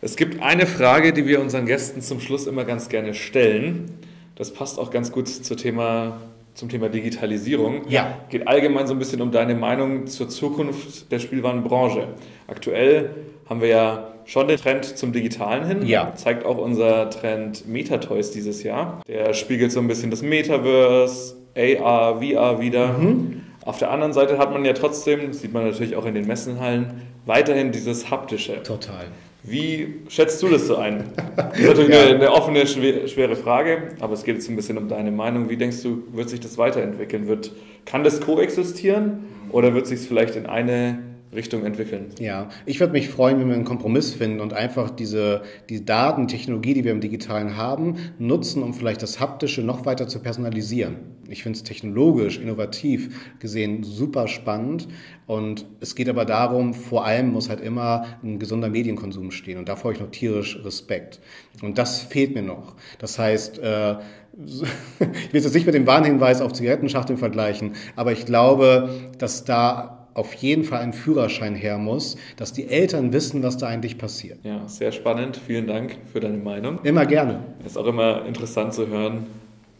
Es 0.00 0.14
gibt 0.14 0.40
eine 0.40 0.66
Frage, 0.66 1.12
die 1.12 1.26
wir 1.26 1.40
unseren 1.40 1.66
Gästen 1.66 2.00
zum 2.00 2.20
Schluss 2.20 2.46
immer 2.46 2.64
ganz 2.64 2.88
gerne 2.88 3.12
stellen. 3.12 3.90
Das 4.36 4.52
passt 4.52 4.78
auch 4.78 4.92
ganz 4.92 5.10
gut 5.10 5.26
zum 5.26 5.56
Thema, 5.56 6.20
zum 6.54 6.68
Thema 6.68 6.90
Digitalisierung. 6.90 7.88
Ja. 7.88 8.20
Geht 8.30 8.46
allgemein 8.46 8.86
so 8.86 8.92
ein 8.92 9.00
bisschen 9.00 9.20
um 9.20 9.32
deine 9.32 9.56
Meinung 9.56 10.06
zur 10.06 10.28
Zukunft 10.28 11.10
der 11.10 11.18
Spielwarenbranche. 11.18 12.06
Aktuell 12.46 13.10
haben 13.48 13.60
wir 13.60 13.68
ja 13.68 14.11
schon 14.24 14.48
den 14.48 14.56
Trend 14.58 14.84
zum 14.84 15.12
Digitalen 15.12 15.66
hin. 15.66 15.86
Ja. 15.86 16.12
Zeigt 16.14 16.44
auch 16.44 16.58
unser 16.58 17.10
Trend 17.10 17.68
Metatoys 17.68 18.30
dieses 18.30 18.62
Jahr. 18.62 19.02
Der 19.08 19.34
spiegelt 19.34 19.72
so 19.72 19.80
ein 19.80 19.88
bisschen 19.88 20.10
das 20.10 20.22
Metaverse, 20.22 21.36
AR, 21.56 22.22
VR 22.22 22.60
wieder. 22.60 22.98
Mhm. 22.98 23.42
Auf 23.64 23.78
der 23.78 23.90
anderen 23.90 24.12
Seite 24.12 24.38
hat 24.38 24.52
man 24.52 24.64
ja 24.64 24.72
trotzdem, 24.72 25.28
das 25.28 25.40
sieht 25.40 25.52
man 25.52 25.64
natürlich 25.64 25.94
auch 25.96 26.06
in 26.06 26.14
den 26.14 26.26
Messenhallen, 26.26 27.02
weiterhin 27.26 27.70
dieses 27.70 28.10
haptische. 28.10 28.62
Total. 28.62 29.06
Wie 29.44 30.02
schätzt 30.08 30.40
du 30.42 30.48
das 30.48 30.66
so 30.66 30.76
ein? 30.76 31.04
Das 31.36 31.58
ist 31.58 31.66
natürlich 31.66 31.90
ja. 31.94 32.02
eine, 32.02 32.14
eine, 32.14 32.32
offene, 32.32 32.66
schwere 32.66 33.36
Frage, 33.36 33.88
aber 34.00 34.14
es 34.14 34.24
geht 34.24 34.36
jetzt 34.36 34.48
ein 34.48 34.56
bisschen 34.56 34.78
um 34.78 34.88
deine 34.88 35.10
Meinung. 35.10 35.48
Wie 35.48 35.56
denkst 35.56 35.82
du, 35.82 36.04
wird 36.12 36.28
sich 36.28 36.40
das 36.40 36.58
weiterentwickeln? 36.58 37.26
Wird, 37.26 37.52
kann 37.84 38.04
das 38.04 38.20
koexistieren 38.20 39.24
oder 39.50 39.74
wird 39.74 39.86
sich 39.86 40.00
es 40.00 40.06
vielleicht 40.06 40.36
in 40.36 40.46
eine 40.46 40.98
Richtung 41.34 41.64
entwickeln. 41.64 42.10
Ja, 42.18 42.50
ich 42.66 42.78
würde 42.78 42.92
mich 42.92 43.08
freuen, 43.08 43.40
wenn 43.40 43.48
wir 43.48 43.54
einen 43.54 43.64
Kompromiss 43.64 44.12
finden 44.12 44.40
und 44.40 44.52
einfach 44.52 44.90
diese 44.90 45.42
die 45.70 45.84
Daten, 45.84 46.28
Technologie, 46.28 46.74
die 46.74 46.84
wir 46.84 46.92
im 46.92 47.00
Digitalen 47.00 47.56
haben, 47.56 47.96
nutzen, 48.18 48.62
um 48.62 48.74
vielleicht 48.74 49.02
das 49.02 49.18
Haptische 49.18 49.62
noch 49.62 49.86
weiter 49.86 50.08
zu 50.08 50.20
personalisieren. 50.20 50.96
Ich 51.28 51.42
finde 51.42 51.56
es 51.56 51.62
technologisch, 51.62 52.38
innovativ 52.38 53.32
gesehen 53.38 53.82
super 53.82 54.28
spannend 54.28 54.88
und 55.26 55.64
es 55.80 55.94
geht 55.94 56.10
aber 56.10 56.26
darum, 56.26 56.74
vor 56.74 57.06
allem 57.06 57.32
muss 57.32 57.48
halt 57.48 57.60
immer 57.60 58.04
ein 58.22 58.38
gesunder 58.38 58.68
Medienkonsum 58.68 59.30
stehen 59.30 59.58
und 59.58 59.68
davor 59.68 59.90
habe 59.90 59.94
ich 59.94 60.00
noch 60.00 60.10
tierisch 60.10 60.62
Respekt. 60.62 61.20
Und 61.62 61.78
das 61.78 62.02
fehlt 62.02 62.34
mir 62.34 62.42
noch. 62.42 62.74
Das 62.98 63.18
heißt, 63.18 63.58
äh, 63.60 63.94
ich 64.38 65.32
will 65.32 65.38
es 65.38 65.44
jetzt 65.44 65.54
nicht 65.54 65.66
mit 65.66 65.74
dem 65.74 65.86
Warnhinweis 65.86 66.42
auf 66.42 66.52
Zigarettenschachteln 66.52 67.18
vergleichen, 67.18 67.72
aber 67.96 68.12
ich 68.12 68.26
glaube, 68.26 68.90
dass 69.18 69.44
da 69.44 70.01
auf 70.14 70.34
jeden 70.34 70.64
Fall 70.64 70.80
ein 70.80 70.92
Führerschein 70.92 71.54
her 71.54 71.78
muss, 71.78 72.16
dass 72.36 72.52
die 72.52 72.68
Eltern 72.68 73.12
wissen, 73.12 73.42
was 73.42 73.56
da 73.56 73.66
eigentlich 73.66 73.98
passiert. 73.98 74.38
Ja, 74.44 74.66
sehr 74.68 74.92
spannend. 74.92 75.40
Vielen 75.46 75.66
Dank 75.66 75.96
für 76.12 76.20
deine 76.20 76.38
Meinung. 76.38 76.78
Immer 76.82 77.06
gerne. 77.06 77.40
Es 77.60 77.72
ist 77.72 77.76
auch 77.76 77.86
immer 77.86 78.26
interessant 78.26 78.74
zu 78.74 78.88
hören, 78.88 79.26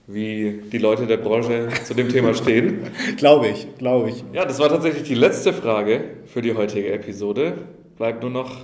wie 0.06 0.62
die 0.70 0.78
Leute 0.78 1.06
der 1.06 1.18
Branche 1.18 1.68
zu 1.84 1.94
dem 1.94 2.08
Thema 2.08 2.34
stehen. 2.34 2.80
glaube 3.16 3.48
ich, 3.48 3.66
glaube 3.78 4.10
ich. 4.10 4.24
Ja, 4.32 4.44
das 4.44 4.58
war 4.58 4.68
tatsächlich 4.68 5.04
die 5.04 5.14
letzte 5.14 5.52
Frage 5.52 6.04
für 6.26 6.42
die 6.42 6.54
heutige 6.54 6.92
Episode. 6.92 7.54
Bleibt 7.96 8.22
nur 8.22 8.30
noch 8.30 8.56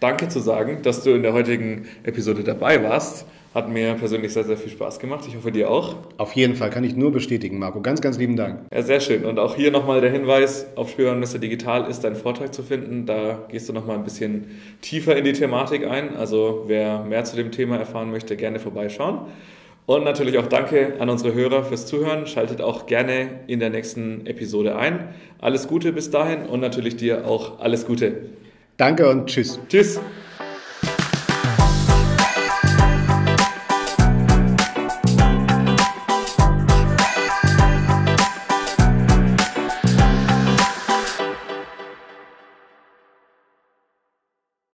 Danke 0.00 0.28
zu 0.28 0.40
sagen, 0.40 0.78
dass 0.82 1.04
du 1.04 1.10
in 1.10 1.22
der 1.22 1.32
heutigen 1.32 1.86
Episode 2.02 2.42
dabei 2.42 2.82
warst. 2.82 3.24
Hat 3.54 3.68
mir 3.68 3.92
persönlich 3.94 4.32
sehr, 4.32 4.44
sehr 4.44 4.56
viel 4.56 4.72
Spaß 4.72 4.98
gemacht. 4.98 5.24
Ich 5.28 5.36
hoffe, 5.36 5.52
dir 5.52 5.70
auch. 5.70 5.96
Auf 6.16 6.32
jeden 6.32 6.54
Fall, 6.54 6.70
kann 6.70 6.84
ich 6.84 6.96
nur 6.96 7.12
bestätigen, 7.12 7.58
Marco. 7.58 7.82
Ganz, 7.82 8.00
ganz 8.00 8.16
lieben 8.16 8.34
Dank. 8.34 8.60
Ja, 8.72 8.80
sehr 8.80 9.00
schön. 9.00 9.26
Und 9.26 9.38
auch 9.38 9.56
hier 9.56 9.70
nochmal 9.70 10.00
der 10.00 10.10
Hinweis, 10.10 10.66
auf 10.74 10.90
Spielwarenmesse 10.90 11.38
Digital 11.38 11.90
ist 11.90 12.00
dein 12.00 12.16
Vortrag 12.16 12.54
zu 12.54 12.62
finden. 12.62 13.04
Da 13.04 13.46
gehst 13.50 13.68
du 13.68 13.74
nochmal 13.74 13.98
ein 13.98 14.04
bisschen 14.04 14.46
tiefer 14.80 15.16
in 15.16 15.24
die 15.24 15.34
Thematik 15.34 15.86
ein. 15.86 16.16
Also 16.16 16.64
wer 16.66 17.04
mehr 17.04 17.24
zu 17.24 17.36
dem 17.36 17.50
Thema 17.50 17.76
erfahren 17.76 18.10
möchte, 18.10 18.36
gerne 18.36 18.58
vorbeischauen. 18.58 19.26
Und 19.84 20.04
natürlich 20.04 20.38
auch 20.38 20.46
danke 20.46 20.94
an 21.00 21.10
unsere 21.10 21.34
Hörer 21.34 21.64
fürs 21.64 21.86
Zuhören. 21.86 22.26
Schaltet 22.26 22.62
auch 22.62 22.86
gerne 22.86 23.40
in 23.48 23.60
der 23.60 23.68
nächsten 23.68 24.26
Episode 24.26 24.76
ein. 24.76 25.08
Alles 25.40 25.68
Gute 25.68 25.92
bis 25.92 26.10
dahin 26.10 26.46
und 26.46 26.60
natürlich 26.60 26.96
dir 26.96 27.26
auch 27.26 27.60
alles 27.60 27.86
Gute. 27.86 28.14
Danke 28.78 29.10
und 29.10 29.26
tschüss. 29.26 29.60
Tschüss. 29.68 30.00